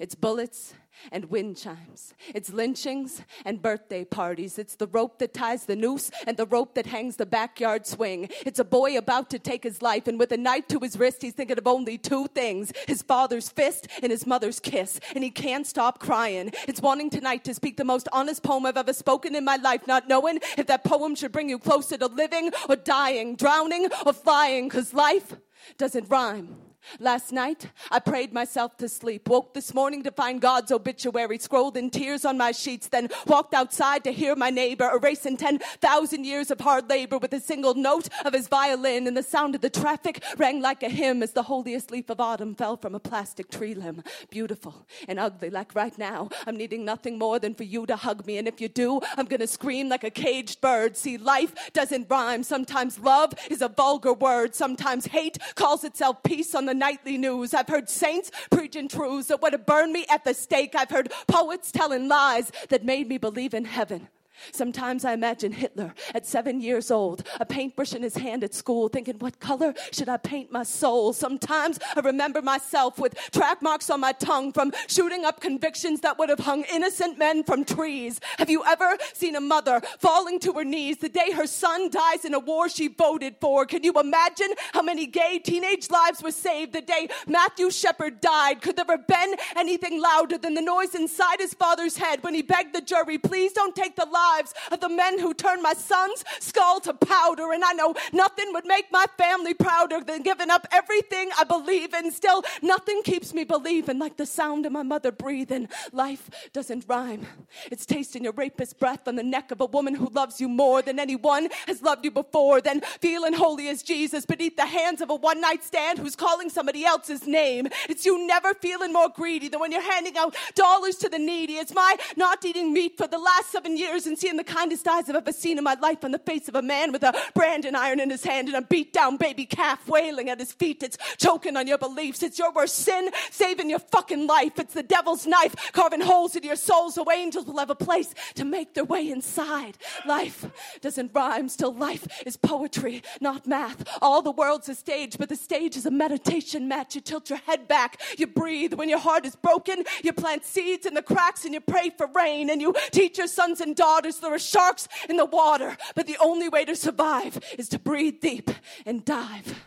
It's 0.00 0.14
bullets 0.14 0.74
and 1.10 1.24
wind 1.26 1.56
chimes. 1.56 2.14
It's 2.34 2.50
lynchings 2.50 3.22
and 3.44 3.60
birthday 3.60 4.04
parties. 4.04 4.58
It's 4.58 4.76
the 4.76 4.86
rope 4.86 5.18
that 5.18 5.34
ties 5.34 5.64
the 5.64 5.76
noose 5.76 6.10
and 6.26 6.36
the 6.36 6.46
rope 6.46 6.74
that 6.74 6.86
hangs 6.86 7.16
the 7.16 7.26
backyard 7.26 7.86
swing. 7.86 8.28
It's 8.46 8.58
a 8.58 8.64
boy 8.64 8.96
about 8.96 9.30
to 9.30 9.38
take 9.38 9.64
his 9.64 9.82
life, 9.82 10.06
and 10.06 10.18
with 10.18 10.32
a 10.32 10.36
knife 10.36 10.68
to 10.68 10.78
his 10.78 10.98
wrist, 10.98 11.22
he's 11.22 11.32
thinking 11.32 11.58
of 11.58 11.66
only 11.66 11.98
two 11.98 12.26
things 12.28 12.72
his 12.86 13.02
father's 13.02 13.48
fist 13.48 13.88
and 14.02 14.12
his 14.12 14.26
mother's 14.26 14.60
kiss. 14.60 15.00
And 15.14 15.24
he 15.24 15.30
can't 15.30 15.66
stop 15.66 15.98
crying. 15.98 16.52
It's 16.68 16.80
wanting 16.80 17.10
tonight 17.10 17.44
to 17.44 17.54
speak 17.54 17.76
the 17.76 17.84
most 17.84 18.08
honest 18.12 18.42
poem 18.42 18.66
I've 18.66 18.76
ever 18.76 18.92
spoken 18.92 19.34
in 19.34 19.44
my 19.44 19.56
life, 19.56 19.86
not 19.86 20.08
knowing 20.08 20.38
if 20.56 20.66
that 20.66 20.84
poem 20.84 21.14
should 21.14 21.32
bring 21.32 21.48
you 21.48 21.58
closer 21.58 21.96
to 21.96 22.06
living 22.06 22.50
or 22.68 22.76
dying, 22.76 23.36
drowning 23.36 23.88
or 24.06 24.12
flying, 24.12 24.68
because 24.68 24.94
life 24.94 25.34
doesn't 25.78 26.08
rhyme. 26.08 26.56
Last 26.98 27.32
night, 27.32 27.68
I 27.90 27.98
prayed 27.98 28.32
myself 28.32 28.76
to 28.78 28.88
sleep. 28.88 29.28
Woke 29.28 29.54
this 29.54 29.74
morning 29.74 30.02
to 30.02 30.10
find 30.10 30.40
God's 30.40 30.72
obituary, 30.72 31.38
scrolled 31.38 31.76
in 31.76 31.90
tears 31.90 32.24
on 32.24 32.36
my 32.36 32.52
sheets, 32.52 32.88
then 32.88 33.08
walked 33.26 33.54
outside 33.54 34.04
to 34.04 34.12
hear 34.12 34.36
my 34.36 34.50
neighbor 34.50 34.90
erasing 34.92 35.36
10,000 35.36 36.24
years 36.24 36.50
of 36.50 36.60
hard 36.60 36.88
labor 36.88 37.18
with 37.18 37.32
a 37.32 37.40
single 37.40 37.74
note 37.74 38.08
of 38.24 38.32
his 38.32 38.48
violin, 38.48 39.06
and 39.06 39.16
the 39.16 39.22
sound 39.22 39.54
of 39.54 39.60
the 39.60 39.70
traffic 39.70 40.22
rang 40.36 40.60
like 40.60 40.82
a 40.82 40.88
hymn 40.88 41.22
as 41.22 41.32
the 41.32 41.44
holiest 41.44 41.90
leaf 41.90 42.10
of 42.10 42.20
autumn 42.20 42.54
fell 42.54 42.76
from 42.76 42.94
a 42.94 43.00
plastic 43.00 43.50
tree 43.50 43.74
limb. 43.74 44.02
Beautiful 44.30 44.86
and 45.08 45.18
ugly, 45.18 45.50
like 45.50 45.74
right 45.74 45.96
now. 45.98 46.28
I'm 46.46 46.56
needing 46.56 46.84
nothing 46.84 47.18
more 47.18 47.38
than 47.38 47.54
for 47.54 47.64
you 47.64 47.86
to 47.86 47.96
hug 47.96 48.26
me, 48.26 48.38
and 48.38 48.48
if 48.48 48.60
you 48.60 48.68
do, 48.68 49.00
I'm 49.16 49.26
gonna 49.26 49.46
scream 49.46 49.88
like 49.88 50.04
a 50.04 50.10
caged 50.10 50.60
bird. 50.60 50.96
See, 50.96 51.16
life 51.16 51.54
doesn't 51.72 52.10
rhyme. 52.10 52.42
Sometimes 52.42 52.98
love 52.98 53.32
is 53.50 53.62
a 53.62 53.68
vulgar 53.68 54.12
word, 54.12 54.54
sometimes 54.54 55.06
hate 55.06 55.38
calls 55.54 55.84
itself 55.84 56.22
peace 56.22 56.54
on 56.54 56.66
the 56.66 56.71
the 56.72 56.78
nightly 56.78 57.18
news. 57.18 57.52
I've 57.52 57.68
heard 57.68 57.90
saints 57.90 58.30
preaching 58.50 58.88
truths 58.88 59.28
that 59.28 59.42
would 59.42 59.52
have 59.52 59.66
burned 59.66 59.92
me 59.92 60.06
at 60.08 60.24
the 60.24 60.32
stake. 60.32 60.74
I've 60.74 60.88
heard 60.88 61.12
poets 61.28 61.70
telling 61.70 62.08
lies 62.08 62.50
that 62.70 62.82
made 62.82 63.08
me 63.08 63.18
believe 63.18 63.52
in 63.52 63.66
heaven. 63.66 64.08
Sometimes 64.50 65.04
I 65.04 65.12
imagine 65.12 65.52
Hitler 65.52 65.94
at 66.14 66.26
seven 66.26 66.60
years 66.60 66.90
old, 66.90 67.26
a 67.40 67.46
paintbrush 67.46 67.94
in 67.94 68.02
his 68.02 68.16
hand 68.16 68.42
at 68.44 68.54
school, 68.54 68.88
thinking, 68.88 69.16
What 69.18 69.40
color 69.40 69.74
should 69.92 70.08
I 70.08 70.16
paint 70.16 70.50
my 70.50 70.62
soul? 70.62 71.12
Sometimes 71.12 71.78
I 71.96 72.00
remember 72.00 72.42
myself 72.42 72.98
with 72.98 73.14
track 73.30 73.62
marks 73.62 73.90
on 73.90 74.00
my 74.00 74.12
tongue 74.12 74.52
from 74.52 74.72
shooting 74.88 75.24
up 75.24 75.40
convictions 75.40 76.00
that 76.00 76.18
would 76.18 76.28
have 76.28 76.40
hung 76.40 76.64
innocent 76.72 77.18
men 77.18 77.44
from 77.44 77.64
trees. 77.64 78.20
Have 78.38 78.50
you 78.50 78.64
ever 78.66 78.96
seen 79.14 79.36
a 79.36 79.40
mother 79.40 79.80
falling 79.98 80.40
to 80.40 80.52
her 80.54 80.64
knees 80.64 80.98
the 80.98 81.08
day 81.08 81.32
her 81.32 81.46
son 81.46 81.90
dies 81.90 82.24
in 82.24 82.34
a 82.34 82.38
war 82.38 82.68
she 82.68 82.88
voted 82.88 83.36
for? 83.40 83.66
Can 83.66 83.84
you 83.84 83.92
imagine 83.94 84.48
how 84.72 84.82
many 84.82 85.06
gay 85.06 85.38
teenage 85.38 85.90
lives 85.90 86.22
were 86.22 86.32
saved 86.32 86.72
the 86.72 86.80
day 86.80 87.08
Matthew 87.26 87.70
Shepard 87.70 88.20
died? 88.20 88.62
Could 88.62 88.76
there 88.76 88.84
have 88.88 89.06
been 89.06 89.36
anything 89.56 90.00
louder 90.00 90.38
than 90.38 90.54
the 90.54 90.60
noise 90.60 90.94
inside 90.94 91.40
his 91.40 91.54
father's 91.54 91.96
head 91.96 92.22
when 92.22 92.34
he 92.34 92.42
begged 92.42 92.74
the 92.74 92.80
jury, 92.80 93.18
Please 93.18 93.52
don't 93.52 93.74
take 93.74 93.96
the 93.96 94.06
lie 94.06 94.31
lives 94.32 94.54
of 94.70 94.80
the 94.80 94.88
men 94.88 95.18
who 95.18 95.34
turned 95.34 95.62
my 95.62 95.74
son's 95.74 96.24
skull 96.40 96.80
to 96.80 96.94
powder. 96.94 97.52
And 97.52 97.64
I 97.64 97.72
know 97.72 97.94
nothing 98.12 98.52
would 98.52 98.66
make 98.66 98.86
my 98.90 99.06
family 99.16 99.54
prouder 99.54 100.00
than 100.00 100.22
giving 100.22 100.50
up 100.50 100.66
everything 100.72 101.30
I 101.38 101.44
believe 101.44 101.94
in. 101.94 102.10
Still, 102.10 102.42
nothing 102.62 103.02
keeps 103.02 103.34
me 103.34 103.44
believing 103.44 103.98
like 103.98 104.16
the 104.16 104.26
sound 104.26 104.66
of 104.66 104.72
my 104.72 104.82
mother 104.82 105.12
breathing. 105.12 105.68
Life 105.92 106.30
doesn't 106.52 106.84
rhyme. 106.88 107.26
It's 107.70 107.86
tasting 107.86 108.24
your 108.24 108.32
rapist 108.32 108.78
breath 108.78 109.06
on 109.06 109.16
the 109.16 109.22
neck 109.22 109.50
of 109.50 109.60
a 109.60 109.66
woman 109.66 109.94
who 109.94 110.08
loves 110.08 110.40
you 110.40 110.48
more 110.48 110.82
than 110.82 110.98
anyone 110.98 111.48
has 111.66 111.82
loved 111.82 112.04
you 112.04 112.10
before. 112.10 112.60
Then 112.60 112.80
feeling 113.00 113.34
holy 113.34 113.68
as 113.68 113.82
Jesus 113.82 114.26
beneath 114.26 114.56
the 114.56 114.66
hands 114.66 115.00
of 115.00 115.10
a 115.10 115.14
one 115.14 115.40
night 115.40 115.64
stand 115.64 115.98
who's 115.98 116.16
calling 116.16 116.50
somebody 116.50 116.84
else's 116.84 117.26
name. 117.26 117.68
It's 117.88 118.04
you 118.04 118.26
never 118.26 118.54
feeling 118.54 118.92
more 118.92 119.08
greedy 119.08 119.48
than 119.48 119.60
when 119.60 119.72
you're 119.72 119.90
handing 119.94 120.16
out 120.16 120.34
dollars 120.54 120.96
to 120.96 121.08
the 121.08 121.18
needy. 121.18 121.54
It's 121.54 121.74
my 121.74 121.96
not 122.16 122.44
eating 122.44 122.72
meat 122.72 122.96
for 122.96 123.06
the 123.06 123.18
last 123.18 123.50
seven 123.50 123.76
years 123.76 124.06
and 124.06 124.18
seeing 124.22 124.36
the 124.36 124.44
kindest 124.44 124.86
eyes 124.86 125.08
I've 125.08 125.16
ever 125.16 125.32
seen 125.32 125.58
in 125.58 125.64
my 125.64 125.74
life 125.74 126.04
on 126.04 126.12
the 126.12 126.18
face 126.20 126.46
of 126.46 126.54
a 126.54 126.62
man 126.62 126.92
with 126.92 127.02
a 127.02 127.12
branding 127.34 127.74
iron 127.74 127.98
in 127.98 128.08
his 128.08 128.22
hand 128.22 128.46
and 128.46 128.56
a 128.56 128.62
beat 128.62 128.92
down 128.92 129.16
baby 129.16 129.44
calf 129.44 129.88
wailing 129.88 130.30
at 130.30 130.38
his 130.38 130.52
feet. 130.52 130.80
It's 130.84 130.96
choking 131.16 131.56
on 131.56 131.66
your 131.66 131.76
beliefs. 131.76 132.22
It's 132.22 132.38
your 132.38 132.52
worst 132.52 132.76
sin 132.76 133.10
saving 133.32 133.68
your 133.68 133.80
fucking 133.80 134.28
life. 134.28 134.60
It's 134.60 134.74
the 134.74 134.84
devil's 134.84 135.26
knife 135.26 135.72
carving 135.72 136.02
holes 136.02 136.36
in 136.36 136.44
your 136.44 136.54
soul 136.54 136.92
so 136.92 137.10
angels 137.10 137.46
will 137.46 137.58
have 137.58 137.70
a 137.70 137.74
place 137.74 138.14
to 138.34 138.44
make 138.44 138.74
their 138.74 138.84
way 138.84 139.10
inside. 139.10 139.76
Life 140.06 140.46
doesn't 140.80 141.10
rhyme, 141.12 141.48
still 141.48 141.74
life 141.74 142.06
is 142.24 142.36
poetry, 142.36 143.02
not 143.20 143.48
math. 143.48 143.88
All 144.00 144.22
the 144.22 144.30
world's 144.30 144.68
a 144.68 144.76
stage, 144.76 145.18
but 145.18 145.30
the 145.30 145.36
stage 145.36 145.76
is 145.76 145.84
a 145.84 145.90
meditation 145.90 146.68
mat. 146.68 146.94
You 146.94 147.00
tilt 147.00 147.28
your 147.28 147.40
head 147.40 147.66
back, 147.66 148.00
you 148.18 148.28
breathe. 148.28 148.74
When 148.74 148.88
your 148.88 149.00
heart 149.00 149.26
is 149.26 149.34
broken, 149.34 149.82
you 150.04 150.12
plant 150.12 150.44
seeds 150.44 150.86
in 150.86 150.94
the 150.94 151.02
cracks 151.02 151.44
and 151.44 151.52
you 151.52 151.60
pray 151.60 151.90
for 151.98 152.06
rain 152.14 152.50
and 152.50 152.60
you 152.60 152.72
teach 152.92 153.18
your 153.18 153.26
sons 153.26 153.60
and 153.60 153.74
daughters 153.74 154.01
there 154.02 154.34
are 154.34 154.38
sharks 154.38 154.88
in 155.08 155.16
the 155.16 155.24
water, 155.24 155.76
but 155.94 156.06
the 156.06 156.16
only 156.20 156.48
way 156.48 156.64
to 156.64 156.76
survive 156.76 157.38
is 157.58 157.68
to 157.70 157.78
breathe 157.78 158.20
deep 158.20 158.50
and 158.84 159.04
dive. 159.04 159.62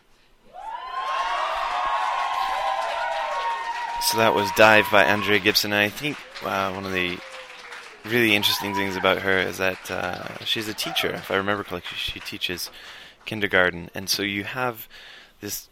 So 4.02 4.18
that 4.18 4.34
was 4.34 4.48
Dive 4.52 4.86
by 4.92 5.02
Andrea 5.02 5.40
Gibson. 5.40 5.72
And 5.72 5.80
I 5.80 5.88
think 5.88 6.16
uh, 6.44 6.70
one 6.70 6.86
of 6.86 6.92
the 6.92 7.18
really 8.04 8.36
interesting 8.36 8.72
things 8.72 8.94
about 8.94 9.18
her 9.18 9.38
is 9.38 9.58
that 9.58 9.90
uh, 9.90 10.44
she's 10.44 10.68
a 10.68 10.74
teacher. 10.74 11.08
If 11.08 11.30
I 11.30 11.36
remember 11.36 11.64
correctly, 11.64 11.96
she 11.96 12.20
teaches 12.20 12.70
kindergarten. 13.24 13.90
And 13.94 14.08
so 14.08 14.22
you 14.22 14.44
have 14.44 14.88
this 15.40 15.68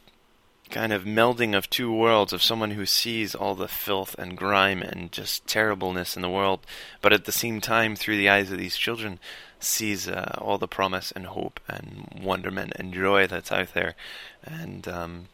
kind 0.70 0.92
of 0.92 1.04
melding 1.04 1.56
of 1.56 1.70
two 1.70 1.92
worlds 1.92 2.32
of 2.32 2.42
someone 2.42 2.72
who 2.72 2.86
sees 2.86 3.34
all 3.34 3.54
the 3.54 3.68
filth 3.68 4.14
and 4.18 4.36
grime 4.36 4.82
and 4.82 5.12
just 5.12 5.46
terribleness 5.46 6.16
in 6.16 6.22
the 6.22 6.30
world, 6.30 6.60
but 7.00 7.12
at 7.12 7.26
the 7.26 7.32
same 7.32 7.60
time, 7.60 7.94
through 7.94 8.16
the 8.16 8.28
eyes 8.28 8.50
of 8.50 8.58
these 8.58 8.76
children, 8.76 9.18
sees 9.60 10.08
uh, 10.08 10.36
all 10.38 10.58
the 10.58 10.68
promise 10.68 11.12
and 11.12 11.26
hope 11.26 11.60
and 11.68 12.20
wonderment 12.22 12.72
and 12.76 12.92
joy 12.92 13.26
that's 13.26 13.52
out 13.52 13.72
there. 13.74 13.94
And 14.42 14.86
um, 14.88 15.28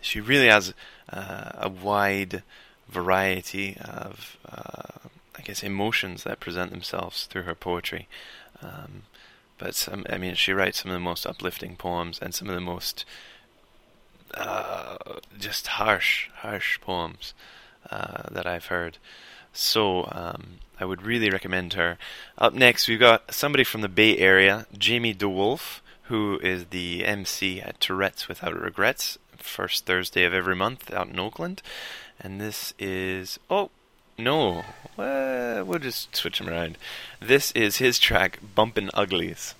she 0.00 0.20
really 0.20 0.48
has 0.48 0.74
uh, 1.10 1.52
a 1.54 1.68
wide 1.68 2.42
variety 2.88 3.76
of, 3.80 4.36
uh, 4.50 5.08
I 5.36 5.42
guess, 5.42 5.62
emotions 5.62 6.24
that 6.24 6.40
present 6.40 6.70
themselves 6.70 7.26
through 7.26 7.42
her 7.42 7.54
poetry. 7.54 8.08
Um, 8.60 9.02
but 9.58 9.74
some, 9.74 10.04
I 10.10 10.18
mean, 10.18 10.34
she 10.34 10.52
writes 10.52 10.82
some 10.82 10.90
of 10.90 10.96
the 10.96 11.00
most 11.00 11.26
uplifting 11.26 11.76
poems 11.76 12.18
and 12.20 12.34
some 12.34 12.48
of 12.48 12.54
the 12.54 12.60
most 12.60 13.04
uh, 14.34 14.96
just 15.38 15.66
harsh, 15.66 16.28
harsh 16.36 16.80
poems 16.80 17.34
uh, 17.90 18.24
that 18.30 18.46
I've 18.46 18.66
heard. 18.66 18.98
So 19.52 20.08
um, 20.10 20.58
I 20.80 20.84
would 20.84 21.02
really 21.02 21.30
recommend 21.30 21.74
her. 21.74 21.98
Up 22.38 22.54
next, 22.54 22.88
we've 22.88 22.98
got 22.98 23.34
somebody 23.34 23.64
from 23.64 23.82
the 23.82 23.88
Bay 23.88 24.16
Area, 24.18 24.66
Jamie 24.76 25.14
DeWolf, 25.14 25.80
who 26.04 26.38
is 26.42 26.66
the 26.66 27.04
MC 27.04 27.60
at 27.60 27.80
Tourette's 27.80 28.28
Without 28.28 28.58
Regrets, 28.58 29.18
first 29.36 29.86
Thursday 29.86 30.24
of 30.24 30.34
every 30.34 30.56
month 30.56 30.92
out 30.92 31.08
in 31.08 31.18
Oakland. 31.18 31.62
And 32.18 32.40
this 32.40 32.74
is 32.78 33.38
oh 33.50 33.70
no, 34.18 34.62
uh, 34.98 35.64
we'll 35.66 35.78
just 35.78 36.14
switch 36.14 36.40
him 36.40 36.48
around. 36.48 36.78
This 37.20 37.50
is 37.52 37.78
his 37.78 37.98
track, 37.98 38.38
Bumpin' 38.54 38.90
Uglies. 38.94 39.54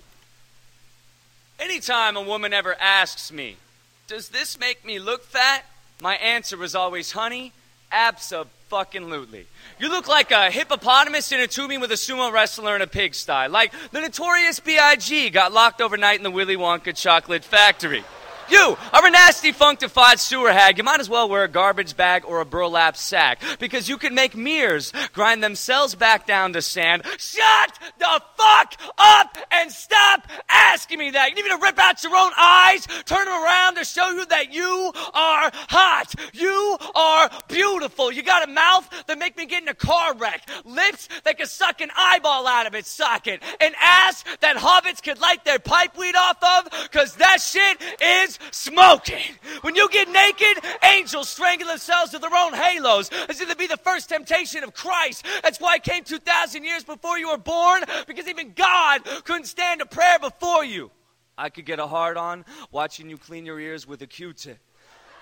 Anytime 1.59 2.15
a 2.15 2.21
woman 2.21 2.53
ever 2.53 2.75
asks 2.79 3.31
me, 3.31 3.57
does 4.07 4.29
this 4.29 4.59
make 4.59 4.85
me 4.85 4.99
look 4.99 5.23
fat? 5.23 5.65
My 6.01 6.15
answer 6.15 6.57
was 6.57 6.75
always, 6.75 7.11
honey, 7.11 7.53
absolutely. 7.91 9.47
You 9.79 9.89
look 9.89 10.07
like 10.07 10.31
a 10.31 10.49
hippopotamus 10.49 11.31
in 11.31 11.39
a 11.39 11.47
tubing 11.47 11.79
with 11.79 11.91
a 11.91 11.95
sumo 11.95 12.31
wrestler 12.31 12.75
in 12.75 12.81
a 12.81 12.87
pigsty. 12.87 13.47
Like 13.47 13.71
the 13.91 14.01
notorious 14.01 14.59
B.I.G. 14.59 15.29
got 15.29 15.53
locked 15.53 15.79
overnight 15.79 16.17
in 16.17 16.23
the 16.23 16.31
Willy 16.31 16.57
Wonka 16.57 16.95
chocolate 16.95 17.43
factory. 17.43 18.03
You 18.49 18.77
are 18.91 19.05
a 19.05 19.09
nasty, 19.09 19.51
functified 19.51 20.19
sewer 20.19 20.51
hag. 20.51 20.77
You 20.77 20.83
might 20.83 20.99
as 20.99 21.09
well 21.09 21.29
wear 21.29 21.43
a 21.43 21.47
garbage 21.47 21.95
bag 21.95 22.23
or 22.25 22.41
a 22.41 22.45
burlap 22.45 22.97
sack 22.97 23.41
because 23.59 23.89
you 23.89 23.97
can 23.97 24.13
make 24.13 24.35
mirrors 24.35 24.93
grind 25.13 25.43
themselves 25.43 25.95
back 25.95 26.27
down 26.27 26.53
to 26.53 26.61
sand. 26.61 27.03
Shut 27.17 27.79
the 27.99 28.21
fuck 28.37 28.73
up 28.97 29.37
and 29.51 29.71
stop 29.71 30.27
asking 30.49 30.99
me 30.99 31.11
that. 31.11 31.29
You 31.29 31.35
need 31.35 31.43
me 31.43 31.49
to 31.49 31.61
rip 31.61 31.79
out 31.79 32.03
your 32.03 32.15
own 32.15 32.31
eyes, 32.37 32.85
turn 33.05 33.25
them 33.25 33.43
around 33.43 33.75
to 33.75 33.85
show 33.85 34.09
you 34.09 34.25
that 34.27 34.53
you 34.53 34.91
are 35.13 35.51
hot. 35.69 36.13
You 36.33 36.77
are 36.95 37.29
beautiful. 37.47 38.11
You 38.11 38.23
got 38.23 38.47
a 38.47 38.51
mouth 38.51 38.89
that 39.07 39.17
make 39.17 39.37
me 39.37 39.45
get 39.45 39.63
in 39.63 39.69
a 39.69 39.73
car 39.73 40.15
wreck, 40.15 40.49
lips 40.65 41.07
that 41.23 41.37
can 41.37 41.47
suck 41.47 41.81
an 41.81 41.89
eyeball 41.95 42.47
out 42.47 42.67
of 42.67 42.75
its 42.75 42.89
socket, 42.89 43.41
an 43.59 43.73
ass 43.79 44.23
that 44.41 44.57
hobbits 44.57 45.01
could 45.01 45.19
light 45.19 45.45
their 45.45 45.59
pipe 45.59 45.97
weed 45.97 46.15
off 46.15 46.37
of 46.43 46.71
because 46.83 47.15
that 47.15 47.41
shit 47.41 47.81
is 48.01 48.32
smoking. 48.51 49.35
When 49.61 49.75
you 49.75 49.89
get 49.89 50.09
naked, 50.09 50.63
angels 50.83 51.29
strangle 51.29 51.67
themselves 51.67 52.13
with 52.13 52.21
their 52.21 52.35
own 52.35 52.53
halos 52.53 53.09
as 53.29 53.41
if 53.41 53.49
it 53.49 53.57
be 53.57 53.67
the 53.67 53.77
first 53.77 54.09
temptation 54.09 54.63
of 54.63 54.73
Christ. 54.73 55.25
That's 55.41 55.59
why 55.59 55.75
it 55.75 55.83
came 55.83 56.03
2,000 56.03 56.63
years 56.63 56.83
before 56.83 57.17
you 57.17 57.29
were 57.29 57.37
born, 57.37 57.83
because 58.07 58.27
even 58.27 58.53
God 58.53 59.03
couldn't 59.23 59.45
stand 59.45 59.81
a 59.81 59.85
prayer 59.85 60.19
before 60.19 60.65
you. 60.65 60.91
I 61.37 61.49
could 61.49 61.65
get 61.65 61.79
a 61.79 61.87
hard 61.87 62.17
on 62.17 62.45
watching 62.71 63.09
you 63.09 63.17
clean 63.17 63.45
your 63.45 63.59
ears 63.59 63.87
with 63.87 64.01
a 64.01 64.07
Q 64.07 64.33
tip. 64.33 64.59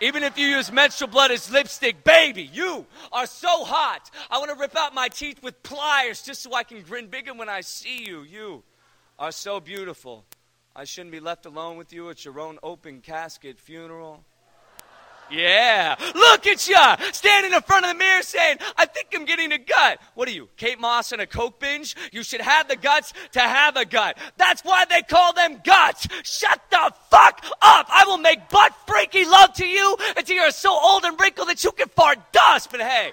Even 0.01 0.24
if 0.24 0.36
you 0.36 0.48
use 0.48 0.72
menstrual 0.72 1.12
blood 1.12 1.30
as 1.30 1.51
lipstick, 1.51 2.03
baby, 2.03 2.50
you 2.51 2.88
are 3.12 3.27
so 3.27 3.63
hot. 3.63 4.10
I 4.32 4.39
want 4.39 4.50
to 4.50 4.58
rip 4.58 4.75
out 4.75 4.96
my 4.96 5.08
teeth 5.08 5.44
with 5.44 5.62
pliers 5.62 6.24
just 6.24 6.41
so 6.41 6.56
I 6.56 6.63
can 6.63 6.82
grin 6.82 7.08
bigger 7.08 7.36
when 7.36 7.50
I 7.50 7.62
see 7.62 8.03
you. 8.03 8.24
You 8.24 8.63
are 9.20 9.32
so 9.32 9.60
beautiful. 9.60 10.25
I 10.73 10.85
shouldn't 10.85 11.11
be 11.11 11.19
left 11.19 11.45
alone 11.45 11.75
with 11.77 11.91
you 11.91 12.09
at 12.09 12.23
your 12.23 12.39
own 12.39 12.57
open 12.63 13.01
casket 13.01 13.59
funeral. 13.59 14.23
Yeah, 15.29 15.95
look 16.13 16.45
at 16.45 16.67
ya 16.67 16.97
standing 17.13 17.53
in 17.53 17.61
front 17.61 17.85
of 17.85 17.91
the 17.91 17.97
mirror 17.97 18.21
saying, 18.21 18.57
I 18.77 18.85
think 18.85 19.07
I'm 19.13 19.25
getting 19.25 19.51
a 19.51 19.57
gut. 19.57 19.99
What 20.13 20.27
are 20.27 20.31
you, 20.31 20.49
Kate 20.57 20.79
Moss 20.79 21.13
and 21.13 21.21
a 21.21 21.27
Coke 21.27 21.59
binge? 21.59 21.95
You 22.11 22.23
should 22.23 22.41
have 22.41 22.67
the 22.67 22.75
guts 22.75 23.13
to 23.33 23.39
have 23.39 23.77
a 23.77 23.85
gut. 23.85 24.17
That's 24.37 24.61
why 24.61 24.85
they 24.85 25.01
call 25.01 25.33
them 25.33 25.61
guts. 25.63 26.07
Shut 26.23 26.61
the 26.69 26.93
fuck 27.09 27.45
up. 27.61 27.87
I 27.89 28.03
will 28.07 28.17
make 28.17 28.49
butt 28.49 28.73
freaky 28.85 29.25
love 29.25 29.53
to 29.53 29.65
you 29.65 29.95
until 30.17 30.35
you're 30.35 30.51
so 30.51 30.71
old 30.71 31.05
and 31.05 31.19
wrinkled 31.19 31.47
that 31.47 31.63
you 31.63 31.71
can 31.71 31.87
fart 31.89 32.19
dust. 32.33 32.69
But 32.71 32.81
hey, 32.81 33.11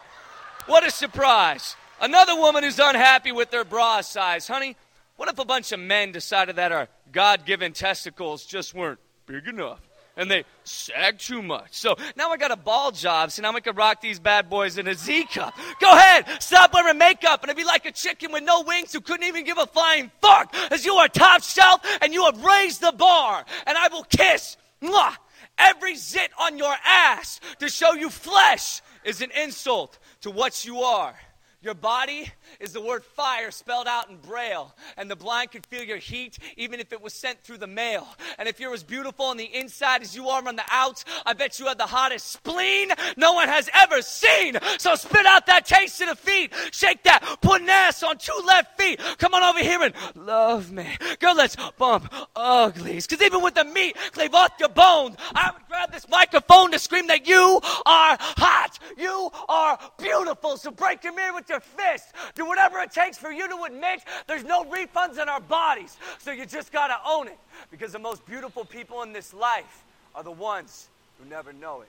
what 0.66 0.84
a 0.84 0.90
surprise. 0.90 1.76
Another 2.00 2.34
woman 2.36 2.62
who's 2.62 2.78
unhappy 2.80 3.32
with 3.32 3.50
their 3.50 3.64
bra 3.64 4.00
size. 4.00 4.46
Honey, 4.48 4.76
what 5.18 5.28
if 5.28 5.38
a 5.38 5.44
bunch 5.44 5.72
of 5.72 5.80
men 5.80 6.12
decided 6.12 6.56
that 6.56 6.72
our 6.72 6.88
God 7.12 7.44
given 7.44 7.72
testicles 7.72 8.46
just 8.46 8.72
weren't 8.72 9.00
big 9.26 9.46
enough? 9.46 9.80
and 10.16 10.28
they 10.28 10.44
sag 10.64 11.16
too 11.16 11.40
much. 11.40 11.68
So 11.70 11.96
now 12.16 12.30
I 12.30 12.36
got 12.36 12.50
a 12.50 12.56
ball 12.56 12.90
job, 12.90 13.30
so 13.30 13.40
now 13.40 13.52
I 13.52 13.60
can 13.60 13.76
rock 13.76 14.00
these 14.00 14.18
bad 14.18 14.50
boys 14.50 14.76
in 14.76 14.88
a 14.88 14.94
Z 14.94 15.26
cup. 15.32 15.54
Go 15.80 15.92
ahead, 15.92 16.26
stop 16.42 16.74
wearing 16.74 16.98
makeup, 16.98 17.42
and 17.42 17.50
I'd 17.52 17.56
be 17.56 17.62
like 17.62 17.86
a 17.86 17.92
chicken 17.92 18.32
with 18.32 18.42
no 18.42 18.62
wings 18.62 18.92
who 18.92 19.00
couldn't 19.00 19.26
even 19.28 19.44
give 19.44 19.58
a 19.58 19.66
flying 19.66 20.10
fuck, 20.20 20.52
as 20.72 20.84
you 20.84 20.94
are 20.94 21.06
top 21.06 21.42
shelf 21.44 21.82
and 22.02 22.12
you 22.12 22.24
have 22.24 22.42
raised 22.42 22.80
the 22.80 22.90
bar, 22.90 23.44
and 23.64 23.78
I 23.78 23.86
will 23.88 24.02
kiss 24.02 24.56
mwah, 24.82 25.14
every 25.56 25.94
zit 25.94 26.32
on 26.40 26.58
your 26.58 26.74
ass 26.84 27.40
to 27.60 27.68
show 27.68 27.94
you 27.94 28.10
flesh 28.10 28.82
is 29.04 29.22
an 29.22 29.30
insult 29.40 30.00
to 30.22 30.32
what 30.32 30.64
you 30.64 30.80
are. 30.80 31.14
Your 31.60 31.74
body 31.74 32.30
is 32.60 32.72
the 32.72 32.80
word 32.80 33.02
fire 33.02 33.50
spelled 33.50 33.88
out 33.88 34.08
in 34.08 34.16
braille, 34.18 34.72
and 34.96 35.10
the 35.10 35.16
blind 35.16 35.50
could 35.50 35.66
feel 35.66 35.82
your 35.82 35.96
heat 35.96 36.38
even 36.56 36.78
if 36.78 36.92
it 36.92 37.02
was 37.02 37.12
sent 37.12 37.42
through 37.42 37.58
the 37.58 37.66
mail. 37.66 38.06
And 38.38 38.48
if 38.48 38.60
you're 38.60 38.72
as 38.72 38.84
beautiful 38.84 39.26
on 39.26 39.36
the 39.36 39.44
inside 39.44 40.02
as 40.02 40.14
you 40.14 40.28
are 40.28 40.46
on 40.46 40.54
the 40.54 40.62
outs, 40.70 41.04
I 41.26 41.32
bet 41.32 41.58
you 41.58 41.66
have 41.66 41.76
the 41.76 41.86
hottest 41.86 42.30
spleen 42.30 42.90
no 43.16 43.32
one 43.32 43.48
has 43.48 43.68
ever 43.74 44.02
seen. 44.02 44.56
So 44.78 44.94
spit 44.94 45.26
out 45.26 45.46
that 45.46 45.66
taste 45.66 46.00
of 46.00 46.10
defeat. 46.10 46.52
Shake 46.70 47.02
that, 47.02 47.38
put 47.40 47.60
an 47.62 47.68
ass 47.68 48.04
on 48.04 48.18
two 48.18 48.40
left 48.46 48.80
feet. 48.80 49.00
Come 49.18 49.34
on 49.34 49.42
over 49.42 49.58
here 49.58 49.82
and 49.82 49.94
love 50.14 50.70
me. 50.70 50.86
Girl, 51.18 51.34
let's 51.34 51.56
bump 51.76 52.12
uglies. 52.36 53.08
Cause 53.08 53.20
even 53.20 53.42
with 53.42 53.54
the 53.54 53.64
meat, 53.64 53.96
cleave 54.12 54.32
off 54.32 54.52
your 54.60 54.68
bones. 54.68 55.16
I 55.34 55.50
would 55.52 55.66
grab 55.66 55.90
this 55.90 56.08
microphone 56.08 56.70
to 56.70 56.78
scream 56.78 57.08
that 57.08 57.26
you 57.26 57.60
are 57.84 58.16
hot. 58.20 58.78
You 58.96 59.30
are 59.48 59.76
beautiful. 59.98 60.56
So 60.56 60.70
break 60.70 61.02
your 61.02 61.14
mirror 61.14 61.34
with 61.34 61.47
your 61.48 61.60
fist. 61.60 62.14
Do 62.34 62.46
whatever 62.46 62.80
it 62.80 62.92
takes 62.92 63.18
for 63.18 63.30
you 63.30 63.48
to 63.48 63.62
admit 63.64 64.00
there's 64.26 64.44
no 64.44 64.64
refunds 64.64 65.20
in 65.20 65.28
our 65.28 65.40
bodies. 65.40 65.96
So 66.18 66.30
you 66.30 66.46
just 66.46 66.72
got 66.72 66.88
to 66.88 66.98
own 67.06 67.28
it. 67.28 67.38
Because 67.70 67.92
the 67.92 67.98
most 67.98 68.24
beautiful 68.26 68.64
people 68.64 69.02
in 69.02 69.12
this 69.12 69.34
life 69.34 69.84
are 70.14 70.22
the 70.22 70.30
ones 70.30 70.88
who 71.18 71.28
never 71.28 71.52
know 71.52 71.82
it. 71.82 71.88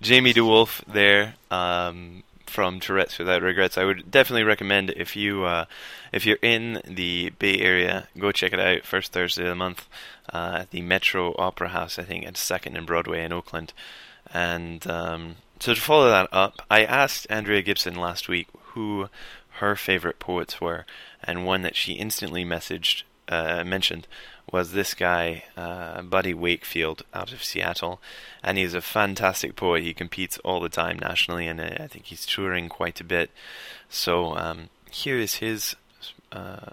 Jamie 0.00 0.34
DeWolf 0.34 0.82
there 0.86 1.34
um, 1.50 2.24
from 2.46 2.80
Tourette's 2.80 3.18
Without 3.18 3.40
Regrets. 3.40 3.78
I 3.78 3.84
would 3.84 4.10
definitely 4.10 4.42
recommend 4.42 4.90
if 4.90 5.14
you 5.16 5.44
uh, 5.44 5.66
if 6.12 6.26
you're 6.26 6.38
in 6.42 6.82
the 6.84 7.30
Bay 7.38 7.58
Area, 7.58 8.08
go 8.18 8.32
check 8.32 8.52
it 8.52 8.60
out. 8.60 8.84
First 8.84 9.12
Thursday 9.12 9.44
of 9.44 9.48
the 9.48 9.54
month 9.54 9.88
uh, 10.32 10.58
at 10.60 10.70
the 10.70 10.82
Metro 10.82 11.34
Opera 11.38 11.68
House, 11.68 11.98
I 11.98 12.02
think, 12.02 12.26
and 12.26 12.36
Second 12.36 12.76
and 12.76 12.86
Broadway 12.86 13.24
in 13.24 13.32
Oakland. 13.32 13.72
And 14.34 14.86
um, 14.88 15.36
so 15.62 15.74
to 15.74 15.80
follow 15.80 16.10
that 16.10 16.28
up, 16.32 16.60
I 16.68 16.82
asked 16.82 17.28
Andrea 17.30 17.62
Gibson 17.62 17.94
last 17.94 18.28
week 18.28 18.48
who 18.74 19.08
her 19.60 19.76
favorite 19.76 20.18
poets 20.18 20.60
were, 20.60 20.86
and 21.22 21.46
one 21.46 21.62
that 21.62 21.76
she 21.76 21.92
instantly 21.92 22.44
messaged 22.44 23.04
uh, 23.28 23.62
mentioned 23.62 24.08
was 24.50 24.72
this 24.72 24.92
guy, 24.92 25.44
uh, 25.56 26.02
Buddy 26.02 26.34
Wakefield, 26.34 27.04
out 27.14 27.32
of 27.32 27.44
Seattle, 27.44 28.00
and 28.42 28.58
he's 28.58 28.74
a 28.74 28.80
fantastic 28.80 29.54
poet. 29.54 29.84
He 29.84 29.94
competes 29.94 30.36
all 30.38 30.58
the 30.58 30.68
time 30.68 30.98
nationally, 30.98 31.46
and 31.46 31.60
I 31.60 31.86
think 31.86 32.06
he's 32.06 32.26
touring 32.26 32.68
quite 32.68 33.00
a 33.00 33.04
bit. 33.04 33.30
So 33.88 34.36
um, 34.36 34.68
here 34.90 35.16
is 35.16 35.36
his 35.36 35.76
uh, 36.32 36.70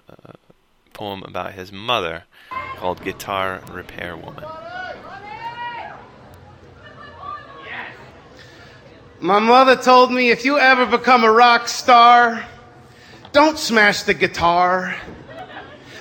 poem 0.92 1.22
about 1.22 1.52
his 1.52 1.70
mother, 1.70 2.24
called 2.74 3.04
"Guitar 3.04 3.62
Repair 3.70 4.16
Woman." 4.16 4.46
My 9.20 9.38
mother 9.38 9.76
told 9.76 10.10
me 10.10 10.30
if 10.30 10.46
you 10.46 10.58
ever 10.58 10.86
become 10.86 11.24
a 11.24 11.30
rock 11.30 11.68
star, 11.68 12.42
don't 13.32 13.58
smash 13.58 14.04
the 14.04 14.14
guitar. 14.14 14.96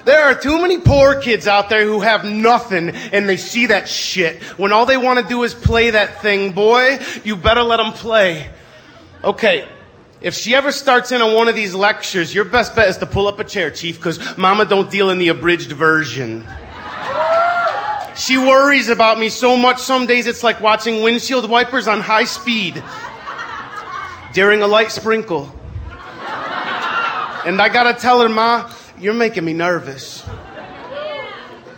There 0.05 0.23
are 0.23 0.33
too 0.33 0.61
many 0.61 0.79
poor 0.79 1.19
kids 1.19 1.45
out 1.45 1.69
there 1.69 1.83
who 1.83 1.99
have 1.99 2.23
nothing 2.23 2.89
and 2.89 3.27
they 3.27 3.35
see 3.35 3.65
that 3.65 3.89
shit. 3.89 4.41
When 4.57 4.71
all 4.71 4.85
they 4.85 4.95
want 4.95 5.19
to 5.19 5.25
do 5.27 5.43
is 5.43 5.53
play 5.53 5.89
that 5.89 6.21
thing, 6.21 6.53
boy, 6.53 6.99
you 7.25 7.35
better 7.35 7.61
let 7.61 7.77
them 7.77 7.91
play. 7.91 8.49
Okay, 9.21 9.67
if 10.21 10.33
she 10.33 10.55
ever 10.55 10.71
starts 10.71 11.11
in 11.11 11.21
on 11.21 11.35
one 11.35 11.49
of 11.49 11.55
these 11.55 11.75
lectures, 11.75 12.33
your 12.33 12.45
best 12.45 12.73
bet 12.73 12.88
is 12.88 12.97
to 12.99 13.05
pull 13.05 13.27
up 13.27 13.38
a 13.39 13.43
chair, 13.43 13.69
Chief, 13.69 13.97
because 13.97 14.38
Mama 14.38 14.63
don't 14.63 14.89
deal 14.89 15.09
in 15.09 15.17
the 15.17 15.27
abridged 15.27 15.73
version. 15.73 16.47
She 18.15 18.38
worries 18.38 18.89
about 18.89 19.17
me 19.17 19.29
so 19.29 19.55
much 19.55 19.79
some 19.79 20.05
days 20.05 20.27
it's 20.27 20.43
like 20.43 20.59
watching 20.59 21.03
windshield 21.03 21.49
wipers 21.49 21.88
on 21.88 22.01
high 22.01 22.25
speed 22.25 22.83
during 24.33 24.62
a 24.62 24.67
light 24.67 24.91
sprinkle. 24.91 25.53
And 27.45 27.62
I 27.62 27.69
gotta 27.69 28.00
tell 28.00 28.21
her, 28.21 28.29
Ma, 28.29 28.71
you're 29.00 29.13
making 29.13 29.45
me 29.45 29.53
nervous. 29.53 30.25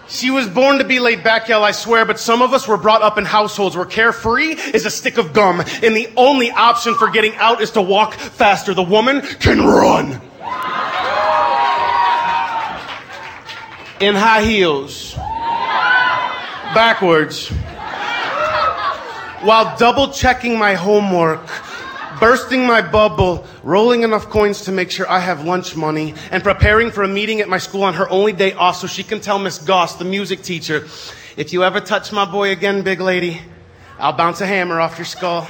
She 0.08 0.30
was 0.30 0.48
born 0.50 0.80
to 0.80 0.84
be 0.84 1.00
laid 1.00 1.24
back, 1.24 1.48
y'all, 1.48 1.64
I 1.64 1.72
swear, 1.72 2.04
but 2.04 2.20
some 2.20 2.42
of 2.42 2.54
us 2.54 2.68
were 2.68 2.76
brought 2.78 3.02
up 3.02 3.18
in 3.18 3.24
households 3.24 3.78
where 3.78 3.86
carefree 3.86 4.50
is 4.74 4.86
a 4.86 4.90
stick 4.90 5.18
of 5.18 5.32
gum, 5.32 5.62
and 5.62 5.96
the 5.96 6.12
only 6.18 6.52
option 6.52 6.96
for 6.96 7.10
getting 7.10 7.34
out 7.36 7.62
is 7.62 7.72
to 7.72 7.82
walk 7.82 8.16
faster. 8.16 8.74
The 8.74 8.84
woman 8.84 9.22
can 9.22 9.62
run. 9.62 10.20
In 14.02 14.16
high 14.16 14.44
heels. 14.44 15.14
Backwards. 16.74 17.48
While 19.44 19.78
double 19.78 20.10
checking 20.10 20.60
my 20.60 20.74
homework 20.74 21.48
bursting 22.22 22.68
my 22.68 22.84
bubble, 22.84 23.46
rolling 23.64 24.04
enough 24.04 24.30
coins 24.30 24.62
to 24.62 24.72
make 24.72 24.92
sure 24.92 25.10
I 25.10 25.20
have 25.20 25.44
lunch 25.44 25.76
money, 25.76 26.14
and 26.30 26.44
preparing 26.44 26.92
for 26.92 27.02
a 27.02 27.08
meeting 27.08 27.42
at 27.42 27.50
my 27.50 27.58
school 27.58 27.82
on 27.82 27.96
her 27.96 28.08
only 28.12 28.32
day 28.32 28.54
off 28.54 28.78
so 28.78 28.86
she 28.86 29.02
can 29.04 29.20
tell 29.20 29.40
Miss 29.40 29.58
Goss, 29.58 29.96
the 29.96 30.06
music 30.06 30.44
teacher, 30.44 30.88
if 31.36 31.52
you 31.52 31.64
ever 31.64 31.80
touch 31.80 32.12
my 32.12 32.26
boy 32.26 32.52
again, 32.52 32.84
big 32.84 33.02
lady, 33.02 33.42
I'll 33.98 34.14
bounce 34.14 34.40
a 34.40 34.46
hammer 34.46 34.80
off 34.80 35.00
your 35.00 35.06
skull. 35.06 35.48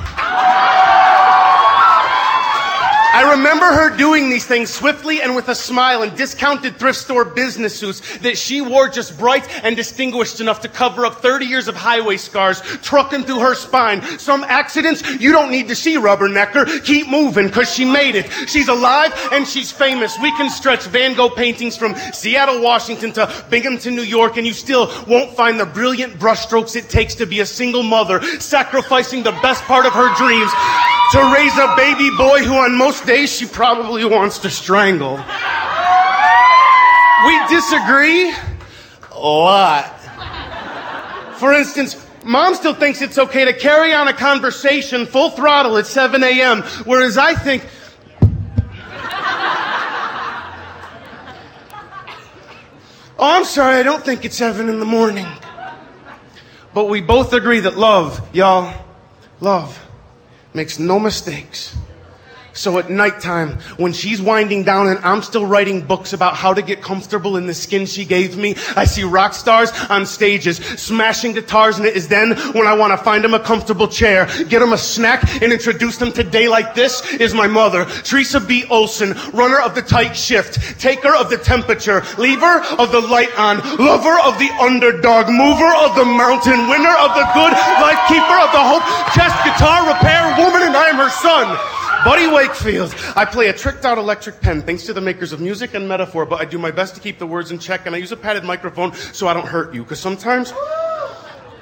I 3.14 3.32
remember 3.32 3.66
her 3.66 3.96
doing 3.98 4.30
these 4.30 4.46
things 4.46 4.74
swiftly 4.74 5.22
and 5.22 5.36
with 5.36 5.50
a 5.50 5.56
smile 5.56 6.04
in 6.04 6.16
discounted 6.16 6.78
thrift 6.78 6.98
store 6.98 7.26
business 7.26 7.78
suits 7.78 8.20
that 8.20 8.38
she 8.38 8.62
wore 8.62 8.88
just 8.88 9.18
bright 9.18 9.46
and 9.66 9.76
distinguished 9.76 10.40
enough 10.40 10.62
to 10.62 10.70
cover 10.70 11.06
up 11.06 11.22
30 11.22 11.46
years 11.46 11.68
of 11.68 11.76
highway 11.76 12.16
scars 12.16 12.62
trucking 12.82 13.24
through 13.24 13.40
her 13.40 13.54
spine. 13.54 14.02
Some 14.18 14.46
accidents 14.46 15.04
you 15.20 15.34
don't 15.34 15.52
need 15.52 15.68
to 15.68 15.76
see, 15.76 15.98
Rubbernecker. 15.98 16.86
Keep 16.86 17.10
moving 17.10 17.48
because 17.48 17.74
she 17.74 17.84
made 17.84 18.16
it. 18.16 18.32
She's 18.48 18.70
alive 18.70 19.12
and 19.34 19.46
she's 19.46 19.74
famous. 19.74 20.18
We 20.22 20.32
can 20.38 20.50
stretch 20.50 20.86
Van 20.86 21.14
Gogh 21.14 21.32
paintings 21.32 21.76
from 21.76 21.96
Seattle, 22.14 22.62
Washington 22.62 23.12
to 23.14 23.46
Binghamton, 23.50 23.94
New 23.94 24.04
York, 24.04 24.38
and 24.38 24.48
you 24.48 24.54
still 24.54 24.90
won't 25.06 25.36
find 25.36 25.60
the 25.60 25.66
brilliant 25.66 26.18
brushstrokes 26.18 26.78
it 26.78 26.88
takes 26.88 27.16
to 27.16 27.26
be 27.26 27.42
a 27.42 27.46
single 27.46 27.84
mother, 27.84 28.22
sacrificing 28.40 29.22
the 29.22 29.34
best 29.44 29.64
part 29.66 29.86
of 29.86 29.92
her 29.92 30.16
dreams 30.16 30.52
to 31.12 31.34
raise 31.36 31.58
a 31.58 31.76
baby 31.76 32.10
boy 32.16 32.40
who 32.40 32.54
on 32.54 32.74
most 32.74 33.01
days 33.06 33.32
she 33.32 33.46
probably 33.46 34.06
wants 34.06 34.40
to 34.40 34.50
strangle. 34.50 35.18
We 37.26 37.48
disagree 37.48 38.34
a 39.12 39.20
lot. 39.20 40.00
For 41.38 41.54
instance, 41.54 41.96
mom 42.24 42.56
still 42.56 42.74
thinks 42.74 43.02
it's 43.02 43.18
okay 43.18 43.46
to 43.46 43.54
carry 43.54 43.94
on 43.94 44.08
a 44.08 44.14
conversation 44.14 45.06
full 45.06 45.30
throttle 45.32 45.78
at 45.78 45.88
7 45.88 46.24
a.m., 46.24 46.62
whereas 46.86 47.18
I 47.18 47.34
think, 47.36 47.64
Oh, 53.24 53.38
I'm 53.38 53.46
sorry, 53.46 53.76
I 53.76 53.84
don't 53.84 54.04
think 54.04 54.26
it's 54.26 54.36
7 54.36 54.68
in 54.68 54.80
the 54.80 54.86
morning. 54.86 55.28
But 56.74 56.86
we 56.86 57.02
both 57.02 57.34
agree 57.34 57.60
that 57.60 57.78
love, 57.78 58.20
y'all, 58.34 58.74
love 59.40 59.80
makes 60.56 60.80
no 60.80 61.00
mistakes. 61.00 61.78
So 62.62 62.78
at 62.78 62.92
nighttime, 62.92 63.58
when 63.78 63.92
she's 63.92 64.22
winding 64.22 64.64
down 64.64 64.86
and 64.86 65.00
I'm 65.00 65.24
still 65.24 65.48
writing 65.48 65.82
books 65.82 66.14
about 66.14 66.36
how 66.36 66.54
to 66.54 66.62
get 66.62 66.80
comfortable 66.80 67.36
in 67.36 67.48
the 67.48 67.56
skin 67.56 67.88
she 67.88 68.06
gave 68.06 68.38
me, 68.38 68.54
I 68.76 68.86
see 68.86 69.02
rock 69.02 69.34
stars 69.34 69.72
on 69.90 70.06
stages 70.06 70.58
smashing 70.78 71.34
guitars 71.34 71.80
and 71.80 71.88
it 71.88 71.96
is 71.96 72.08
then 72.08 72.38
when 72.54 72.68
I 72.68 72.76
want 72.76 72.92
to 72.94 73.04
find 73.04 73.24
them 73.24 73.34
a 73.34 73.40
comfortable 73.40 73.88
chair, 73.88 74.28
get 74.48 74.60
them 74.60 74.74
a 74.74 74.78
snack 74.78 75.42
and 75.42 75.52
introduce 75.52 75.98
them 75.98 76.12
to 76.12 76.24
day 76.24 76.48
like 76.48 76.76
this 76.76 77.02
is 77.16 77.34
my 77.34 77.48
mother, 77.48 77.86
Teresa 78.04 78.40
B. 78.40 78.64
Olson, 78.70 79.16
runner 79.34 79.60
of 79.60 79.74
the 79.74 79.82
tight 79.82 80.14
shift, 80.14 80.80
taker 80.80 81.16
of 81.16 81.32
the 81.32 81.38
temperature, 81.38 82.04
lever 82.20 82.62
of 82.78 82.92
the 82.92 83.02
light 83.02 83.34
on, 83.40 83.58
lover 83.84 84.20
of 84.22 84.38
the 84.38 84.54
underdog, 84.62 85.34
mover 85.34 85.74
of 85.82 85.96
the 85.96 86.06
mountain, 86.06 86.70
winner 86.70 86.94
of 87.02 87.10
the 87.18 87.26
good, 87.34 87.54
life 87.82 88.06
keeper 88.06 88.38
of 88.38 88.54
the 88.54 88.62
hope, 88.62 88.86
chest 89.18 89.34
guitar 89.50 89.88
repair 89.90 90.30
woman 90.38 90.62
and 90.62 90.78
I 90.78 90.90
am 90.90 90.98
her 90.98 91.10
son. 91.10 91.81
Buddy 92.04 92.28
Wakefield. 92.28 92.96
I 93.16 93.26
play 93.26 93.50
a 93.50 93.54
tricked 93.54 93.86
out 93.86 93.98
electric 93.98 94.42
pen 94.42 94.64
thanks 94.64 94.86
to 94.88 94.94
the 94.94 95.02
makers 95.02 95.32
of 95.34 95.40
music 95.40 95.76
and 95.76 95.88
metaphor, 95.88 96.26
but 96.26 96.42
I 96.42 96.46
do 96.46 96.58
my 96.58 96.72
best 96.72 96.96
to 96.96 97.02
keep 97.02 97.20
the 97.20 97.28
words 97.28 97.52
in 97.52 97.60
check 97.60 97.86
and 97.86 97.96
I 97.96 98.00
use 98.00 98.12
a 98.12 98.18
padded 98.18 98.44
microphone 98.44 98.94
so 98.94 99.28
I 99.28 99.34
don't 99.34 99.48
hurt 99.48 99.74
you, 99.74 99.84
because 99.84 100.00
sometimes 100.00 100.52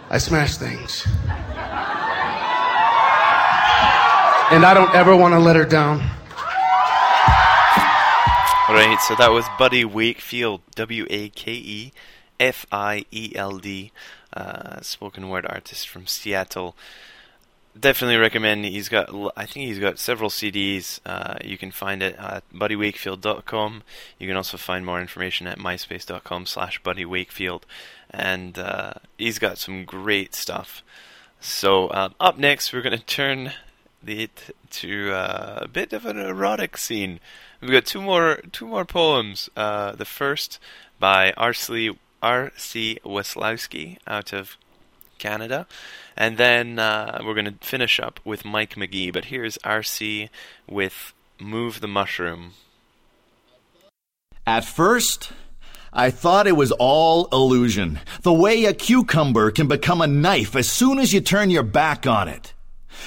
I 0.09 0.17
smash 0.17 0.55
things. 0.57 1.05
And 4.51 4.65
I 4.65 4.73
don't 4.73 4.93
ever 4.95 5.15
want 5.15 5.33
to 5.33 5.39
let 5.39 5.55
her 5.55 5.65
down. 5.65 5.99
Right, 8.69 8.97
so 9.01 9.15
that 9.15 9.31
was 9.31 9.45
Buddy 9.57 9.83
Wakefield, 9.83 10.61
W 10.75 11.05
A 11.09 11.29
K 11.29 11.53
E 11.53 11.91
F 12.39 12.65
I 12.71 13.05
E 13.11 13.33
L 13.35 13.57
D, 13.57 13.91
uh, 14.33 14.79
spoken 14.81 15.27
word 15.29 15.45
artist 15.47 15.89
from 15.89 16.07
Seattle 16.07 16.75
definitely 17.79 18.17
recommend. 18.17 18.65
He's 18.65 18.89
got, 18.89 19.09
I 19.35 19.45
think 19.45 19.67
he's 19.67 19.79
got 19.79 19.99
several 19.99 20.29
CDs. 20.29 20.99
Uh, 21.05 21.35
you 21.43 21.57
can 21.57 21.71
find 21.71 22.01
it 22.03 22.15
at 22.17 22.43
buddywakefield.com. 22.53 23.83
You 24.17 24.27
can 24.27 24.37
also 24.37 24.57
find 24.57 24.85
more 24.85 25.01
information 25.01 25.47
at 25.47 25.57
myspace.com/slash 25.57 26.81
buddywakefield, 26.83 27.63
and 28.09 28.57
uh, 28.57 28.93
he's 29.17 29.39
got 29.39 29.57
some 29.57 29.85
great 29.85 30.35
stuff. 30.35 30.83
So 31.39 31.91
um, 31.91 32.15
up 32.19 32.37
next, 32.37 32.73
we're 32.73 32.81
going 32.81 32.97
to 32.97 33.05
turn 33.05 33.53
it 34.05 34.55
to 34.69 35.11
uh, 35.11 35.59
a 35.61 35.67
bit 35.67 35.93
of 35.93 36.05
an 36.05 36.17
erotic 36.17 36.77
scene. 36.77 37.19
We've 37.61 37.71
got 37.71 37.85
two 37.85 38.01
more 38.01 38.41
two 38.51 38.67
more 38.67 38.85
poems. 38.85 39.49
Uh, 39.55 39.93
the 39.93 40.05
first 40.05 40.59
by 40.99 41.31
R.C. 41.37 41.91
R.C. 42.21 42.99
Weslowski 43.05 43.97
out 44.05 44.33
of 44.33 44.57
Canada, 45.19 45.67
and 46.17 46.37
then 46.37 46.79
uh, 46.79 47.21
we're 47.23 47.35
going 47.35 47.45
to 47.45 47.65
finish 47.65 47.99
up 47.99 48.19
with 48.25 48.45
Mike 48.45 48.75
McGee. 48.75 49.13
But 49.13 49.25
here's 49.25 49.57
R.C. 49.63 50.29
with 50.67 51.13
"Move 51.39 51.81
the 51.81 51.87
Mushroom." 51.87 52.53
At 54.47 54.65
first, 54.65 55.31
I 55.93 56.09
thought 56.09 56.47
it 56.47 56.55
was 56.55 56.71
all 56.71 57.27
illusion. 57.31 57.99
The 58.21 58.33
way 58.33 58.65
a 58.65 58.73
cucumber 58.73 59.51
can 59.51 59.67
become 59.67 60.01
a 60.01 60.07
knife 60.07 60.55
as 60.55 60.69
soon 60.69 60.97
as 60.97 61.13
you 61.13 61.21
turn 61.21 61.49
your 61.49 61.63
back 61.63 62.07
on 62.07 62.27
it. 62.27 62.53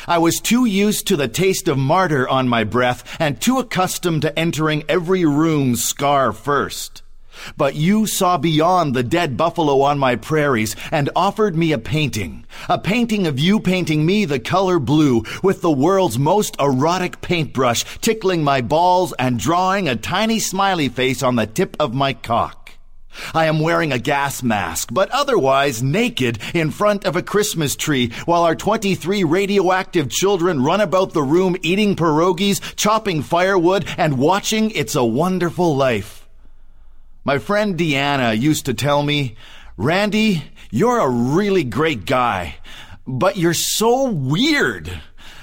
I 0.06 0.18
was 0.18 0.40
too 0.40 0.64
used 0.64 1.06
to 1.08 1.16
the 1.16 1.28
taste 1.28 1.68
of 1.68 1.78
martyr 1.78 2.28
on 2.28 2.48
my 2.48 2.64
breath 2.64 3.16
and 3.20 3.40
too 3.40 3.58
accustomed 3.58 4.22
to 4.22 4.38
entering 4.38 4.84
every 4.88 5.24
room 5.24 5.76
scar 5.76 6.32
first. 6.32 7.02
But 7.56 7.74
you 7.74 8.06
saw 8.06 8.38
beyond 8.38 8.94
the 8.94 9.02
dead 9.02 9.36
buffalo 9.36 9.82
on 9.82 9.98
my 9.98 10.16
prairies 10.16 10.76
and 10.90 11.10
offered 11.16 11.56
me 11.56 11.72
a 11.72 11.78
painting. 11.78 12.44
A 12.68 12.78
painting 12.78 13.26
of 13.26 13.38
you 13.38 13.60
painting 13.60 14.04
me 14.06 14.24
the 14.24 14.38
color 14.38 14.78
blue 14.78 15.24
with 15.42 15.62
the 15.62 15.70
world's 15.70 16.18
most 16.18 16.56
erotic 16.60 17.20
paintbrush 17.20 17.84
tickling 18.00 18.44
my 18.44 18.60
balls 18.60 19.12
and 19.18 19.38
drawing 19.38 19.88
a 19.88 19.96
tiny 19.96 20.38
smiley 20.38 20.88
face 20.88 21.22
on 21.22 21.36
the 21.36 21.46
tip 21.46 21.76
of 21.80 21.94
my 21.94 22.12
cock. 22.12 22.62
I 23.34 23.46
am 23.46 23.60
wearing 23.60 23.92
a 23.92 23.98
gas 23.98 24.42
mask, 24.42 24.88
but 24.92 25.10
otherwise 25.10 25.82
naked 25.82 26.38
in 26.54 26.70
front 26.70 27.04
of 27.04 27.16
a 27.16 27.22
Christmas 27.22 27.76
tree 27.76 28.10
while 28.24 28.42
our 28.42 28.56
23 28.56 29.24
radioactive 29.24 30.10
children 30.10 30.62
run 30.62 30.80
about 30.80 31.12
the 31.12 31.22
room 31.22 31.56
eating 31.62 31.94
pierogies, 31.94 32.60
chopping 32.76 33.22
firewood, 33.22 33.84
and 33.98 34.18
watching 34.18 34.70
It's 34.70 34.94
a 34.94 35.04
Wonderful 35.04 35.76
Life. 35.76 36.21
My 37.24 37.38
friend 37.38 37.78
Deanna 37.78 38.36
used 38.36 38.66
to 38.66 38.74
tell 38.74 39.00
me, 39.00 39.36
Randy, 39.76 40.42
you're 40.72 40.98
a 40.98 41.08
really 41.08 41.62
great 41.62 42.04
guy, 42.04 42.56
but 43.06 43.36
you're 43.36 43.54
so 43.54 44.10
weird. 44.10 45.00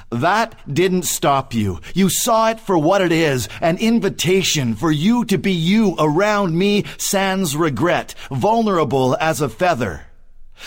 That 0.10 0.56
didn't 0.72 1.04
stop 1.04 1.54
you. 1.54 1.80
You 1.94 2.10
saw 2.10 2.50
it 2.50 2.60
for 2.60 2.78
what 2.78 3.02
it 3.02 3.14
is 3.14 3.48
an 3.62 3.78
invitation 3.78 4.76
for 4.76 4.92
you 4.92 5.24
to 5.26 5.38
be 5.38 5.54
you 5.54 5.96
around 5.98 6.58
me, 6.58 6.84
sans 6.98 7.56
regret, 7.56 8.14
vulnerable 8.30 9.16
as 9.22 9.40
a 9.40 9.48
feather. 9.48 10.09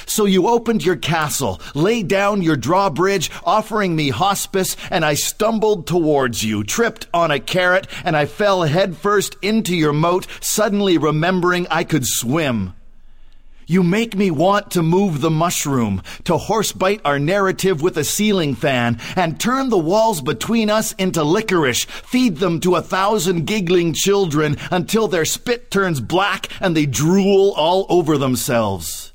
So 0.07 0.25
you 0.25 0.49
opened 0.49 0.85
your 0.85 0.97
castle, 0.97 1.61
laid 1.75 2.09
down 2.09 2.43
your 2.43 2.57
drawbridge, 2.57 3.31
offering 3.45 3.95
me 3.97 4.11
hospice, 4.11 4.77
and 4.91 5.05
I 5.05 5.15
stumbled 5.15 5.87
towards 5.87 6.45
you, 6.45 6.65
tripped 6.65 7.07
on 7.13 7.31
a 7.31 7.41
carrot, 7.41 7.87
and 8.05 8.17
I 8.17 8.27
fell 8.27 8.63
headfirst 8.63 9.37
into 9.43 9.75
your 9.75 9.93
moat, 9.93 10.27
suddenly 10.41 10.99
remembering 10.99 11.67
I 11.71 11.85
could 11.85 12.07
swim. 12.07 12.75
You 13.67 13.83
make 13.83 14.17
me 14.17 14.31
want 14.31 14.73
to 14.73 14.83
move 14.83 15.21
the 15.21 15.31
mushroom, 15.31 16.03
to 16.25 16.37
horsebite 16.37 17.01
our 17.05 17.19
narrative 17.19 17.81
with 17.81 17.97
a 17.97 18.05
ceiling 18.05 18.55
fan, 18.55 19.01
and 19.17 19.39
turn 19.39 19.71
the 19.71 19.79
walls 19.79 20.21
between 20.21 20.69
us 20.69 20.93
into 20.95 21.23
licorice, 21.23 21.85
feed 21.85 22.37
them 22.37 22.61
to 22.61 22.75
a 22.75 22.83
thousand 22.83 23.47
giggling 23.47 23.95
children 23.95 24.57
until 24.71 25.09
their 25.09 25.25
spit 25.25 25.71
turns 25.71 26.01
black 26.01 26.49
and 26.61 26.77
they 26.77 26.87
drool 26.87 27.55
all 27.57 27.87
over 27.89 28.19
themselves. 28.19 29.12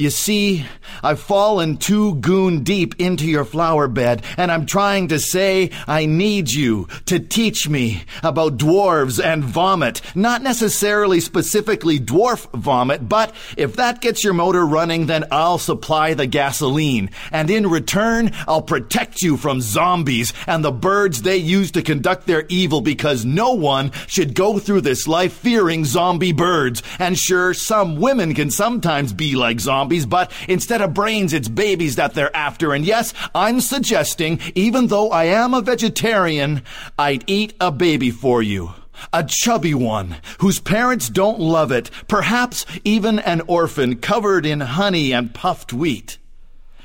You 0.00 0.08
see, 0.08 0.64
I've 1.02 1.20
fallen 1.20 1.76
too 1.76 2.14
goon 2.14 2.64
deep 2.64 2.94
into 2.98 3.26
your 3.26 3.44
flower 3.44 3.86
bed, 3.86 4.24
and 4.38 4.50
I'm 4.50 4.64
trying 4.64 5.08
to 5.08 5.18
say 5.18 5.72
I 5.86 6.06
need 6.06 6.50
you 6.50 6.88
to 7.04 7.18
teach 7.18 7.68
me 7.68 8.04
about 8.22 8.56
dwarves 8.56 9.22
and 9.22 9.44
vomit. 9.44 10.00
Not 10.14 10.42
necessarily 10.42 11.20
specifically 11.20 12.00
dwarf 12.00 12.50
vomit, 12.58 13.10
but 13.10 13.34
if 13.58 13.76
that 13.76 14.00
gets 14.00 14.24
your 14.24 14.32
motor 14.32 14.64
running, 14.64 15.04
then 15.04 15.26
I'll 15.30 15.58
supply 15.58 16.14
the 16.14 16.26
gasoline. 16.26 17.10
And 17.30 17.50
in 17.50 17.68
return, 17.68 18.32
I'll 18.48 18.62
protect 18.62 19.20
you 19.20 19.36
from 19.36 19.60
zombies 19.60 20.32
and 20.46 20.64
the 20.64 20.72
birds 20.72 21.20
they 21.20 21.36
use 21.36 21.72
to 21.72 21.82
conduct 21.82 22.26
their 22.26 22.46
evil 22.48 22.80
because 22.80 23.26
no 23.26 23.52
one 23.52 23.92
should 24.06 24.34
go 24.34 24.58
through 24.58 24.80
this 24.80 25.06
life 25.06 25.34
fearing 25.34 25.84
zombie 25.84 26.32
birds. 26.32 26.82
And 26.98 27.18
sure, 27.18 27.52
some 27.52 28.00
women 28.00 28.32
can 28.34 28.50
sometimes 28.50 29.12
be 29.12 29.36
like 29.36 29.60
zombies 29.60 29.89
zombies, 29.90 30.06
but 30.06 30.30
instead 30.48 30.80
of 30.80 30.94
brains, 30.94 31.32
it's 31.32 31.48
babies 31.48 31.96
that 31.96 32.14
they're 32.14 32.34
after. 32.34 32.72
And 32.72 32.84
yes, 32.84 33.12
I'm 33.34 33.60
suggesting, 33.60 34.38
even 34.54 34.86
though 34.86 35.10
I 35.10 35.24
am 35.24 35.52
a 35.52 35.60
vegetarian, 35.60 36.62
I'd 36.98 37.24
eat 37.26 37.54
a 37.60 37.72
baby 37.72 38.10
for 38.10 38.42
you. 38.42 38.72
A 39.12 39.24
chubby 39.26 39.74
one, 39.74 40.16
whose 40.38 40.60
parents 40.60 41.08
don't 41.08 41.40
love 41.40 41.72
it, 41.72 41.90
perhaps 42.06 42.66
even 42.84 43.18
an 43.18 43.40
orphan 43.46 43.96
covered 43.96 44.44
in 44.44 44.60
honey 44.60 45.12
and 45.12 45.34
puffed 45.34 45.72
wheat. 45.72 46.18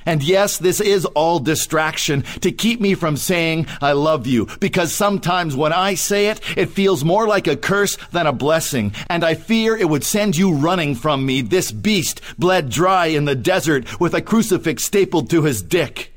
And 0.06 0.22
yes, 0.22 0.58
this 0.58 0.80
is 0.80 1.06
all 1.06 1.39
distraction 1.39 2.24
to 2.41 2.52
keep 2.52 2.80
me 2.80 2.94
from 2.94 3.18
saying 3.18 3.68
I 3.82 3.94
love 3.94 4.28
you, 4.28 4.48
because 4.60 4.94
sometimes 4.94 5.56
when 5.56 5.74
I 5.74 5.96
say 5.96 6.28
it, 6.28 6.39
it 6.58 6.70
feels 6.70 7.04
more 7.04 7.28
like 7.28 7.48
a 7.48 7.58
curse 7.58 7.98
than 8.12 8.28
a 8.28 8.34
blessing, 8.34 8.94
and 9.10 9.24
I 9.24 9.34
fear 9.34 9.76
it 9.76 9.89
would 9.89 10.04
send 10.04 10.38
you 10.38 10.54
running 10.54 10.96
from 10.96 11.26
me, 11.26 11.41
this 11.41 11.72
beast 11.72 12.22
bled 12.38 12.70
dry 12.70 13.08
in 13.08 13.26
the 13.26 13.36
desert 13.36 14.00
with 14.00 14.13
a 14.13 14.22
crucifix 14.22 14.84
stapled 14.84 15.30
to 15.32 15.44
his 15.44 15.62
dick. 15.62 16.13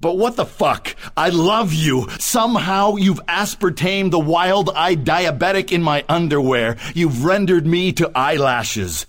But 0.00 0.18
what 0.18 0.34
the 0.34 0.46
fuck? 0.46 0.96
I 1.16 1.28
love 1.28 1.72
you. 1.72 2.08
Somehow 2.18 2.96
you've 2.96 3.20
aspartamed 3.28 4.12
the 4.12 4.18
wild-eyed 4.18 5.04
diabetic 5.04 5.70
in 5.70 5.80
my 5.80 6.04
underwear. 6.08 6.76
You've 6.92 7.24
rendered 7.24 7.66
me 7.66 7.92
to 7.92 8.10
eyelashes. 8.12 9.06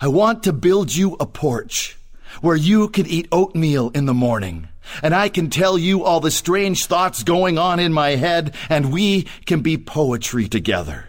I 0.00 0.06
want 0.06 0.44
to 0.44 0.52
build 0.52 0.94
you 0.94 1.16
a 1.18 1.26
porch 1.26 1.96
where 2.40 2.56
you 2.56 2.88
can 2.88 3.06
eat 3.06 3.28
oatmeal 3.32 3.90
in 3.90 4.06
the 4.06 4.14
morning. 4.14 4.68
And 5.02 5.14
I 5.14 5.28
can 5.28 5.50
tell 5.50 5.76
you 5.76 6.04
all 6.04 6.20
the 6.20 6.30
strange 6.30 6.86
thoughts 6.86 7.22
going 7.22 7.58
on 7.58 7.80
in 7.80 7.92
my 7.92 8.10
head, 8.10 8.54
and 8.68 8.92
we 8.92 9.26
can 9.44 9.60
be 9.60 9.76
poetry 9.76 10.48
together. 10.48 11.06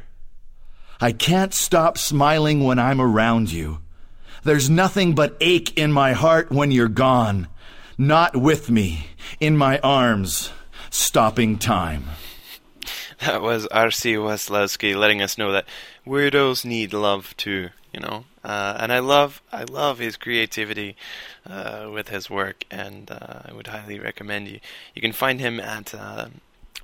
I 0.99 1.11
can't 1.11 1.53
stop 1.53 1.97
smiling 1.97 2.63
when 2.63 2.79
I'm 2.79 2.99
around 2.99 3.51
you. 3.51 3.79
There's 4.43 4.69
nothing 4.69 5.13
but 5.13 5.37
ache 5.41 5.77
in 5.77 5.91
my 5.91 6.13
heart 6.13 6.51
when 6.51 6.71
you're 6.71 6.87
gone, 6.87 7.47
not 7.97 8.35
with 8.35 8.69
me, 8.69 9.07
in 9.39 9.57
my 9.57 9.79
arms, 9.79 10.51
stopping 10.89 11.57
time. 11.57 12.05
That 13.19 13.41
was 13.41 13.65
R.C. 13.67 14.13
Weslowski 14.13 14.95
letting 14.95 15.21
us 15.21 15.37
know 15.37 15.51
that 15.51 15.65
weirdos 16.05 16.65
need 16.65 16.93
love 16.93 17.35
too, 17.35 17.69
you 17.93 17.99
know. 17.99 18.25
Uh, 18.47 18.77
and 18.79 18.93
I 18.93 18.99
love 18.99 19.41
I 19.51 19.65
love 19.65 19.99
his 19.99 20.15
creativity 20.15 20.95
uh, 21.45 21.89
with 21.91 22.07
his 22.07 22.29
work, 22.29 22.63
and 22.71 23.11
uh, 23.11 23.41
I 23.43 23.51
would 23.51 23.67
highly 23.67 23.99
recommend 23.99 24.47
you. 24.47 24.61
You 24.95 25.01
can 25.01 25.11
find 25.11 25.41
him 25.41 25.59
at 25.59 25.93
uh, 25.93 26.27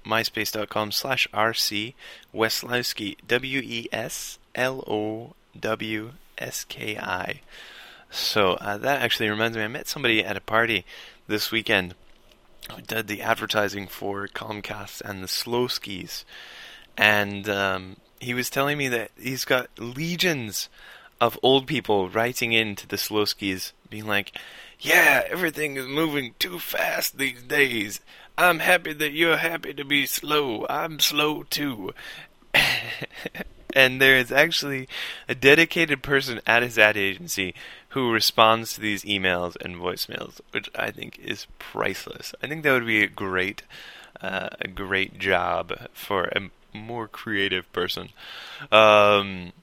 myspace.com 0.05 0.91
slash 0.91 1.25
rc 1.33 1.93
Weslowski 2.35 3.15
W 3.25 3.61
E 3.63 3.87
S 3.93 4.39
L 4.53 4.83
O 4.87 5.35
W 5.57 6.11
S 6.37 6.65
K 6.65 6.97
I. 6.97 7.39
So 8.11 8.55
uh, 8.55 8.77
that 8.79 9.01
actually 9.01 9.29
reminds 9.29 9.55
me, 9.55 9.63
I 9.63 9.69
met 9.69 9.87
somebody 9.87 10.21
at 10.21 10.35
a 10.35 10.41
party 10.41 10.83
this 11.27 11.49
weekend 11.49 11.95
who 12.75 12.81
did 12.81 13.07
the 13.07 13.21
advertising 13.21 13.87
for 13.87 14.27
Comcast 14.27 14.99
and 14.99 15.23
the 15.23 15.27
Slowskis, 15.27 16.25
and 16.97 17.47
um, 17.47 17.95
he 18.19 18.33
was 18.33 18.49
telling 18.49 18.77
me 18.77 18.89
that 18.89 19.11
he's 19.17 19.45
got 19.45 19.69
legions 19.79 20.67
of 21.23 21.39
old 21.41 21.65
people 21.65 22.09
writing 22.09 22.51
in 22.51 22.75
to 22.75 22.85
the 22.85 22.97
Slowskis, 22.97 23.71
being 23.89 24.05
like, 24.05 24.37
"Yeah, 24.77 25.23
everything 25.29 25.77
is 25.77 25.87
moving 25.87 26.35
too 26.37 26.59
fast 26.59 27.17
these 27.17 27.41
days. 27.41 28.01
I'm 28.37 28.59
happy 28.59 28.91
that 28.91 29.13
you're 29.13 29.37
happy 29.37 29.73
to 29.73 29.85
be 29.85 30.05
slow. 30.05 30.65
I'm 30.69 30.99
slow 30.99 31.43
too." 31.43 31.93
and 33.73 34.01
there 34.01 34.17
is 34.17 34.33
actually 34.33 34.89
a 35.29 35.33
dedicated 35.33 36.03
person 36.03 36.41
at 36.45 36.61
his 36.61 36.77
ad 36.77 36.97
agency 36.97 37.55
who 37.89 38.11
responds 38.11 38.73
to 38.73 38.81
these 38.81 39.05
emails 39.05 39.55
and 39.63 39.77
voicemails, 39.77 40.41
which 40.51 40.69
I 40.75 40.91
think 40.91 41.17
is 41.19 41.47
priceless. 41.57 42.35
I 42.43 42.47
think 42.47 42.63
that 42.63 42.73
would 42.73 42.85
be 42.85 43.01
a 43.01 43.07
great, 43.07 43.63
uh, 44.19 44.49
a 44.59 44.67
great 44.67 45.19
job 45.19 45.87
for 45.93 46.25
a 46.25 46.49
more 46.73 47.07
creative 47.07 47.71
person. 47.71 48.09
Um, 48.73 49.53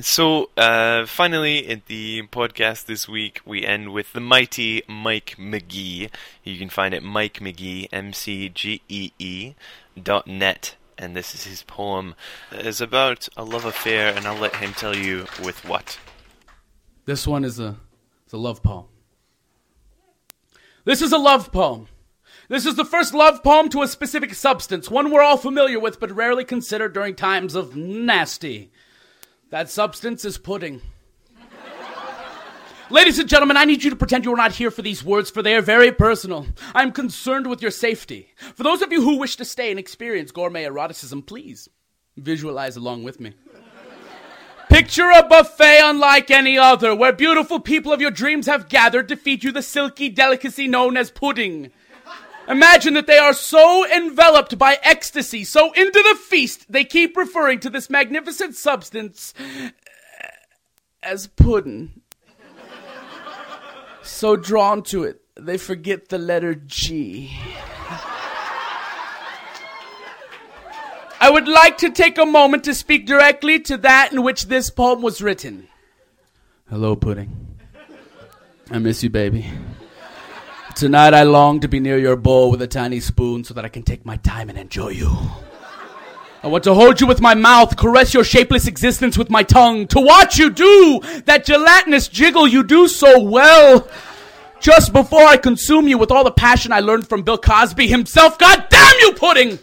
so, 0.00 0.50
uh, 0.56 1.04
finally, 1.06 1.58
in 1.58 1.82
the 1.86 2.22
podcast 2.28 2.86
this 2.86 3.08
week, 3.08 3.40
we 3.44 3.64
end 3.64 3.92
with 3.92 4.12
the 4.14 4.20
mighty 4.20 4.82
Mike 4.88 5.36
McGee. 5.38 6.10
You 6.42 6.58
can 6.58 6.70
find 6.70 6.94
it 6.94 7.02
Mike 7.02 7.40
McGee, 7.40 7.88
M 7.92 8.12
C 8.12 8.48
G 8.48 8.80
E 8.88 9.12
E 9.18 9.54
dot 10.00 10.26
net. 10.26 10.76
And 10.96 11.16
this 11.16 11.34
is 11.34 11.44
his 11.44 11.62
poem. 11.64 12.14
It's 12.52 12.80
about 12.80 13.28
a 13.36 13.44
love 13.44 13.64
affair, 13.64 14.14
and 14.14 14.26
I'll 14.26 14.38
let 14.38 14.56
him 14.56 14.72
tell 14.72 14.96
you 14.96 15.26
with 15.42 15.64
what. 15.66 15.98
This 17.04 17.26
one 17.26 17.44
is 17.44 17.58
a, 17.58 17.76
it's 18.24 18.32
a 18.32 18.38
love 18.38 18.62
poem. 18.62 18.86
This 20.84 21.02
is 21.02 21.12
a 21.12 21.18
love 21.18 21.52
poem. 21.52 21.88
This 22.48 22.66
is 22.66 22.76
the 22.76 22.84
first 22.84 23.14
love 23.14 23.42
poem 23.42 23.68
to 23.70 23.82
a 23.82 23.88
specific 23.88 24.34
substance, 24.34 24.90
one 24.90 25.10
we're 25.10 25.22
all 25.22 25.36
familiar 25.36 25.80
with 25.80 25.98
but 25.98 26.10
rarely 26.12 26.44
consider 26.44 26.88
during 26.88 27.14
times 27.14 27.54
of 27.54 27.76
nasty. 27.76 28.70
That 29.52 29.68
substance 29.68 30.24
is 30.24 30.38
pudding. 30.38 30.80
Ladies 32.88 33.18
and 33.18 33.28
gentlemen, 33.28 33.58
I 33.58 33.66
need 33.66 33.84
you 33.84 33.90
to 33.90 33.96
pretend 33.96 34.24
you 34.24 34.32
are 34.32 34.36
not 34.36 34.52
here 34.52 34.70
for 34.70 34.80
these 34.80 35.04
words, 35.04 35.28
for 35.28 35.42
they 35.42 35.54
are 35.54 35.60
very 35.60 35.92
personal. 35.92 36.46
I 36.74 36.80
am 36.80 36.90
concerned 36.90 37.46
with 37.46 37.60
your 37.60 37.70
safety. 37.70 38.30
For 38.54 38.62
those 38.62 38.80
of 38.80 38.90
you 38.92 39.02
who 39.02 39.18
wish 39.18 39.36
to 39.36 39.44
stay 39.44 39.68
and 39.68 39.78
experience 39.78 40.32
gourmet 40.32 40.64
eroticism, 40.64 41.20
please 41.20 41.68
visualize 42.16 42.76
along 42.76 43.04
with 43.04 43.20
me. 43.20 43.34
Picture 44.70 45.10
a 45.10 45.22
buffet 45.22 45.80
unlike 45.84 46.30
any 46.30 46.56
other, 46.56 46.94
where 46.94 47.12
beautiful 47.12 47.60
people 47.60 47.92
of 47.92 48.00
your 48.00 48.10
dreams 48.10 48.46
have 48.46 48.70
gathered 48.70 49.06
to 49.08 49.16
feed 49.16 49.44
you 49.44 49.52
the 49.52 49.60
silky 49.60 50.08
delicacy 50.08 50.66
known 50.66 50.96
as 50.96 51.10
pudding. 51.10 51.70
Imagine 52.52 52.94
that 52.94 53.06
they 53.06 53.18
are 53.18 53.32
so 53.32 53.84
enveloped 53.90 54.58
by 54.58 54.78
ecstasy, 54.82 55.42
so 55.42 55.72
into 55.72 56.02
the 56.02 56.18
feast, 56.28 56.70
they 56.70 56.84
keep 56.84 57.16
referring 57.16 57.58
to 57.60 57.70
this 57.70 57.90
magnificent 57.90 58.54
substance 58.54 59.34
eh, 59.38 59.70
as 61.02 61.26
pudding 61.26 62.02
so 64.02 64.36
drawn 64.36 64.82
to 64.84 65.04
it, 65.04 65.20
they 65.36 65.56
forget 65.56 66.08
the 66.08 66.18
letter 66.18 66.54
G. 66.54 67.36
I 71.20 71.30
would 71.30 71.46
like 71.46 71.78
to 71.78 71.90
take 71.90 72.18
a 72.18 72.26
moment 72.26 72.64
to 72.64 72.74
speak 72.74 73.06
directly 73.06 73.60
to 73.60 73.76
that 73.78 74.12
in 74.12 74.22
which 74.22 74.46
this 74.46 74.70
poem 74.70 75.02
was 75.02 75.22
written. 75.22 75.68
Hello, 76.68 76.96
Pudding. 76.96 77.58
I 78.70 78.78
miss 78.78 79.02
you, 79.02 79.10
baby. 79.10 79.46
Tonight 80.74 81.14
I 81.14 81.22
long 81.22 81.60
to 81.60 81.68
be 81.68 81.78
near 81.78 81.98
your 81.98 82.16
bowl 82.16 82.50
with 82.50 82.60
a 82.60 82.66
tiny 82.66 82.98
spoon 82.98 83.44
so 83.44 83.54
that 83.54 83.64
I 83.64 83.68
can 83.68 83.82
take 83.82 84.04
my 84.04 84.16
time 84.16 84.48
and 84.48 84.58
enjoy 84.58 84.88
you. 84.88 85.16
I 86.42 86.48
want 86.48 86.64
to 86.64 86.74
hold 86.74 87.00
you 87.00 87.06
with 87.06 87.20
my 87.20 87.34
mouth, 87.34 87.76
caress 87.76 88.12
your 88.12 88.24
shapeless 88.24 88.66
existence 88.66 89.16
with 89.16 89.30
my 89.30 89.44
tongue, 89.44 89.86
to 89.88 90.00
watch 90.00 90.38
you 90.38 90.50
do 90.50 91.00
that 91.26 91.44
gelatinous 91.44 92.08
jiggle 92.08 92.48
you 92.48 92.64
do 92.64 92.88
so 92.88 93.20
well. 93.22 93.88
Just 94.58 94.92
before 94.92 95.22
I 95.22 95.36
consume 95.36 95.86
you 95.86 95.98
with 95.98 96.10
all 96.10 96.24
the 96.24 96.32
passion 96.32 96.72
I 96.72 96.80
learned 96.80 97.08
from 97.08 97.22
Bill 97.22 97.38
Cosby 97.38 97.86
himself, 97.86 98.38
God 98.38 98.66
damn 98.68 98.98
you, 99.00 99.12
pudding! 99.12 99.58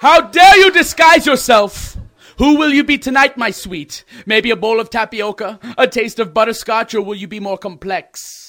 How 0.00 0.20
dare 0.20 0.58
you 0.58 0.70
disguise 0.72 1.24
yourself? 1.24 1.96
Who 2.36 2.56
will 2.58 2.70
you 2.70 2.84
be 2.84 2.98
tonight, 2.98 3.38
my 3.38 3.50
sweet? 3.50 4.04
Maybe 4.26 4.50
a 4.50 4.56
bowl 4.56 4.78
of 4.78 4.90
tapioca, 4.90 5.58
a 5.78 5.86
taste 5.86 6.18
of 6.18 6.34
butterscotch, 6.34 6.94
or 6.94 7.00
will 7.00 7.14
you 7.14 7.28
be 7.28 7.40
more 7.40 7.56
complex? 7.56 8.43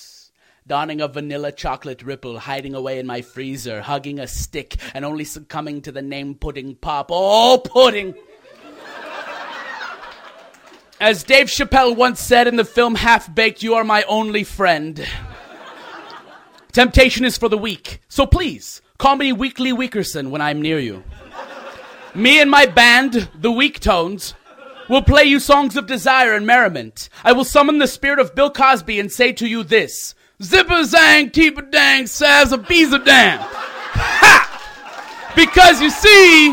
Donning 0.67 0.99
a 0.99 1.07
vanilla 1.07 1.51
chocolate 1.51 2.01
ripple, 2.01 2.39
hiding 2.39 2.73
away 2.73 2.97
in 2.97 3.05
my 3.05 3.21
freezer, 3.21 3.81
hugging 3.81 4.19
a 4.19 4.27
stick, 4.27 4.77
and 4.95 5.05
only 5.05 5.23
succumbing 5.23 5.81
to 5.83 5.91
the 5.91 6.01
name 6.01 6.33
pudding 6.33 6.75
pop. 6.75 7.07
Oh, 7.11 7.61
pudding! 7.63 8.15
As 10.99 11.23
Dave 11.23 11.47
Chappelle 11.47 11.95
once 11.95 12.19
said 12.19 12.47
in 12.47 12.55
the 12.55 12.65
film 12.65 12.95
Half 12.95 13.33
Baked, 13.35 13.61
you 13.61 13.75
are 13.75 13.83
my 13.83 14.03
only 14.03 14.43
friend. 14.43 15.05
Temptation 16.71 17.25
is 17.25 17.37
for 17.37 17.47
the 17.47 17.57
weak, 17.57 18.01
so 18.07 18.25
please 18.25 18.81
call 18.97 19.17
me 19.17 19.31
Weekly 19.33 19.71
Weakerson 19.71 20.29
when 20.29 20.41
I'm 20.41 20.61
near 20.61 20.79
you. 20.79 21.03
Me 22.15 22.41
and 22.41 22.49
my 22.49 22.65
band, 22.65 23.29
the 23.35 23.51
Weak 23.51 23.79
Tones, 23.81 24.33
will 24.89 25.01
play 25.01 25.25
you 25.25 25.39
songs 25.39 25.75
of 25.75 25.85
desire 25.85 26.33
and 26.33 26.47
merriment. 26.47 27.09
I 27.23 27.33
will 27.33 27.43
summon 27.43 27.77
the 27.77 27.87
spirit 27.87 28.19
of 28.19 28.33
Bill 28.33 28.49
Cosby 28.49 28.99
and 28.99 29.11
say 29.11 29.31
to 29.33 29.47
you 29.47 29.63
this 29.63 30.15
Zipper 30.43 30.83
zang, 30.83 31.31
keep 31.31 31.57
a 31.57 31.61
dang, 31.61 32.07
says 32.07 32.51
a 32.51 32.57
bees 32.57 32.91
a 32.91 32.99
damn. 32.99 33.39
Ha! 33.39 35.31
Because 35.35 35.81
you 35.81 35.89
see, 35.89 36.49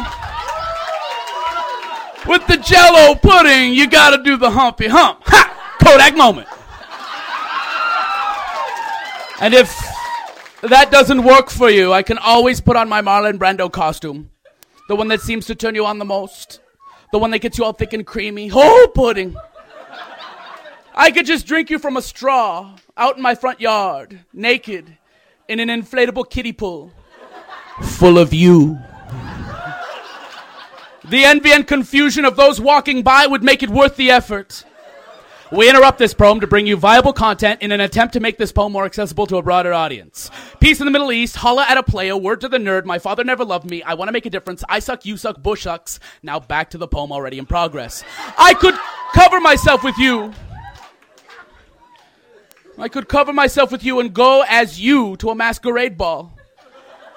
with 2.31 2.47
the 2.47 2.59
jello 2.59 3.17
pudding, 3.17 3.75
you 3.75 3.89
gotta 3.89 4.23
do 4.23 4.37
the 4.37 4.51
humpy 4.51 4.87
hump. 4.87 5.21
Ha! 5.25 5.77
Kodak 5.83 6.17
moment. 6.17 6.49
And 9.41 9.55
if 9.55 9.69
that 10.63 10.93
doesn't 10.93 11.25
work 11.25 11.51
for 11.51 11.69
you, 11.69 11.93
I 11.93 12.05
can 12.05 12.19
always 12.19 12.61
put 12.61 12.77
on 12.77 12.89
my 12.89 13.03
Marlon 13.03 13.39
Brando 13.39 13.71
costume. 13.71 14.31
The 14.89 14.95
one 14.95 15.09
that 15.09 15.21
seems 15.21 15.47
to 15.47 15.57
turn 15.57 15.75
you 15.75 15.85
on 15.87 15.99
the 15.99 16.05
most. 16.05 16.61
The 17.11 17.19
one 17.19 17.33
that 17.33 17.41
gets 17.41 17.59
you 17.59 17.65
all 17.65 17.73
thick 17.73 17.93
and 17.93 18.07
creamy. 18.07 18.51
Oh, 18.53 18.93
pudding. 18.95 19.35
I 20.95 21.11
could 21.11 21.27
just 21.27 21.47
drink 21.47 21.71
you 21.71 21.79
from 21.79 21.97
a 21.97 22.03
straw 22.03 22.77
out 22.97 23.17
in 23.17 23.23
my 23.23 23.35
front 23.35 23.61
yard, 23.61 24.21
naked, 24.33 24.97
in 25.49 25.61
an 25.61 25.69
inflatable 25.69 26.29
kiddie 26.29 26.53
pool, 26.53 26.93
full 27.83 28.19
of 28.19 28.33
you. 28.35 28.79
The 31.09 31.25
envy 31.25 31.53
and 31.53 31.67
confusion 31.67 32.25
of 32.25 32.37
those 32.37 32.61
walking 32.61 33.03
by 33.03 33.27
would 33.27 33.43
make 33.43 33.63
it 33.63 33.71
worth 33.71 33.97
the 33.97 34.11
effort. 34.11 34.65
We 35.51 35.69
interrupt 35.69 35.99
this 35.99 36.15
poem 36.15 36.41
to 36.41 36.47
bring 36.47 36.67
you 36.67 36.77
viable 36.77 37.13
content 37.13 37.61
in 37.61 37.73
an 37.73 37.81
attempt 37.81 38.15
to 38.15 38.21
make 38.21 38.39
this 38.39 38.53
poem 38.53 38.73
more 38.73 38.87
accessible 38.87 39.27
to 39.27 39.37
a 39.37 39.43
broader 39.43 39.75
audience. 39.75 40.31
Peace 40.61 40.81
in 40.81 40.87
the 40.87 40.91
Middle 40.91 41.13
East, 41.13 41.37
holla 41.37 41.67
at 41.69 41.77
a 41.77 41.83
player, 41.83 42.17
word 42.17 42.41
to 42.41 42.49
the 42.49 42.57
nerd, 42.57 42.87
my 42.87 42.99
father 42.99 43.23
never 43.23 43.45
loved 43.45 43.69
me, 43.69 43.83
I 43.83 43.93
want 43.95 44.09
to 44.09 44.13
make 44.13 44.25
a 44.25 44.31
difference, 44.31 44.65
I 44.67 44.79
suck, 44.79 45.05
you 45.05 45.19
suck, 45.19 45.43
Bush 45.43 45.65
sucks. 45.65 46.01
Now 46.23 46.41
back 46.41 46.71
to 46.71 46.79
the 46.79 46.89
poem 46.89 47.13
already 47.13 47.39
in 47.39 47.45
progress. 47.45 48.03
I 48.39 48.55
could 48.55 48.75
cover 49.13 49.41
myself 49.41 49.85
with 49.85 49.99
you. 49.99 50.33
I 52.79 52.89
could 52.89 53.09
cover 53.09 53.33
myself 53.33 53.71
with 53.71 53.85
you 53.85 54.01
and 54.01 54.13
go 54.13 54.45
as 54.49 54.81
you 54.81 55.17
to 55.19 55.31
a 55.31 55.35
masquerade 55.35 55.99
ball. 55.99 56.37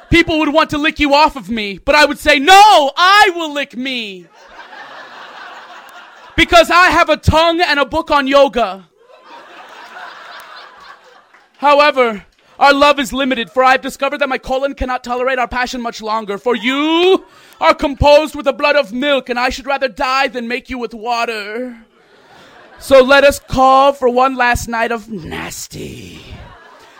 People 0.10 0.40
would 0.40 0.54
want 0.54 0.70
to 0.72 0.78
lick 0.78 1.00
you 1.00 1.14
off 1.14 1.36
of 1.36 1.50
me, 1.50 1.78
but 1.78 1.96
I 1.96 2.06
would 2.06 2.20
say, 2.20 2.40
No, 2.40 2.92
I 2.96 3.32
will 3.36 3.54
lick 3.54 3.76
me. 3.76 4.28
Because 6.36 6.70
I 6.70 6.90
have 6.90 7.10
a 7.10 7.18
tongue 7.18 7.62
and 7.62 7.80
a 7.80 7.86
book 7.86 8.12
on 8.12 8.28
yoga. 8.28 8.90
However, 11.58 12.26
our 12.60 12.74
love 12.74 13.00
is 13.00 13.14
limited, 13.14 13.50
for 13.50 13.64
I 13.64 13.72
have 13.72 13.82
discovered 13.82 14.20
that 14.20 14.30
my 14.30 14.38
colon 14.38 14.76
cannot 14.76 15.04
tolerate 15.04 15.40
our 15.40 15.48
passion 15.48 15.82
much 15.82 16.02
longer. 16.02 16.38
For 16.38 16.56
you 16.56 17.26
are 17.60 17.74
composed 17.74 18.36
with 18.36 18.46
the 18.46 18.54
blood 18.54 18.76
of 18.76 18.94
milk, 18.94 19.30
and 19.30 19.40
I 19.40 19.50
should 19.50 19.66
rather 19.66 19.88
die 19.88 20.28
than 20.28 20.48
make 20.48 20.70
you 20.70 20.78
with 20.78 20.94
water. 20.94 21.85
So 22.86 23.02
let 23.02 23.24
us 23.24 23.40
call 23.40 23.94
for 23.94 24.08
one 24.08 24.36
last 24.36 24.68
night 24.68 24.92
of 24.92 25.10
nasty. 25.10 26.20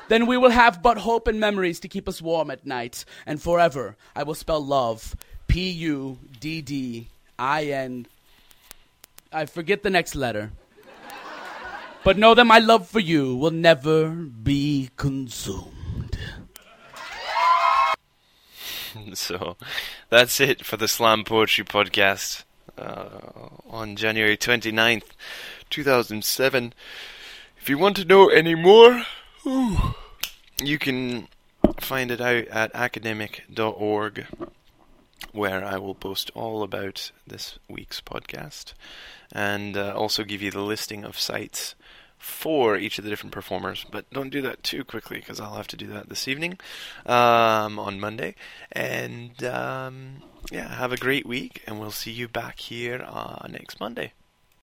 Then 0.08 0.26
we 0.26 0.36
will 0.36 0.50
have 0.50 0.82
but 0.82 0.98
hope 0.98 1.28
and 1.28 1.40
memories 1.40 1.80
to 1.82 1.88
keep 1.88 2.10
us 2.10 2.24
warm 2.24 2.50
at 2.50 2.66
night. 2.66 3.06
And 3.28 3.40
forever, 3.40 3.96
I 4.16 4.24
will 4.24 4.34
spell 4.34 4.66
love 4.66 5.16
P 5.46 5.70
U 5.70 6.18
D 6.40 6.64
D 6.64 7.10
I 7.38 7.66
N. 7.66 8.08
I 9.32 9.46
forget 9.46 9.84
the 9.84 9.92
next 9.92 10.16
letter. 10.16 10.54
But 12.04 12.18
know 12.18 12.34
that 12.34 12.46
my 12.46 12.58
love 12.58 12.88
for 12.88 13.00
you 13.00 13.36
will 13.36 13.52
never 13.52 14.10
be 14.10 14.90
consumed. 14.98 16.18
so 19.14 19.56
that's 20.10 20.40
it 20.40 20.66
for 20.66 20.78
the 20.78 20.88
Slam 20.88 21.24
Poetry 21.24 21.64
Podcast 21.64 22.44
uh, 22.76 23.20
on 23.70 23.96
January 23.96 24.36
29th. 24.36 25.12
2007. 25.70 26.74
If 27.58 27.70
you 27.70 27.78
want 27.78 27.96
to 27.98 28.06
know 28.06 28.28
any 28.28 28.56
more, 28.56 29.04
you 30.64 30.78
can 30.78 31.28
find 31.80 32.12
it 32.12 32.22
out 32.22 32.48
at 32.48 32.74
academik.org, 32.74 34.28
where 35.32 35.64
I 35.64 35.78
will 35.78 35.96
post 35.96 36.32
all 36.36 36.64
about 36.64 37.12
this 37.26 37.58
week's 37.70 38.02
podcast 38.02 38.74
and 39.32 39.76
uh, 39.76 39.94
also 39.96 40.24
give 40.24 40.42
you 40.42 40.52
the 40.52 40.62
listing 40.62 41.04
of 41.04 41.20
sites 41.20 41.76
for 42.18 42.78
each 42.78 42.98
of 42.98 43.04
the 43.04 43.10
different 43.10 43.34
performers. 43.34 43.86
But 43.90 44.10
don't 44.12 44.30
do 44.30 44.42
that 44.42 44.64
too 44.64 44.84
quickly 44.84 45.18
because 45.20 45.40
I'll 45.40 45.56
have 45.56 45.68
to 45.68 45.78
do 45.78 45.88
that 45.88 46.10
this 46.10 46.28
evening 46.28 46.58
um, 47.06 47.78
on 47.80 48.00
Monday. 48.00 48.36
And 48.72 49.44
um, 49.44 50.24
yeah, 50.52 50.76
have 50.76 50.92
a 50.92 50.98
great 50.98 51.26
week, 51.26 51.64
and 51.68 51.80
we'll 51.80 51.92
see 51.92 52.12
you 52.12 52.28
back 52.28 52.60
here 52.60 53.04
uh, 53.08 53.48
next 53.50 53.80
Monday. 53.80 54.14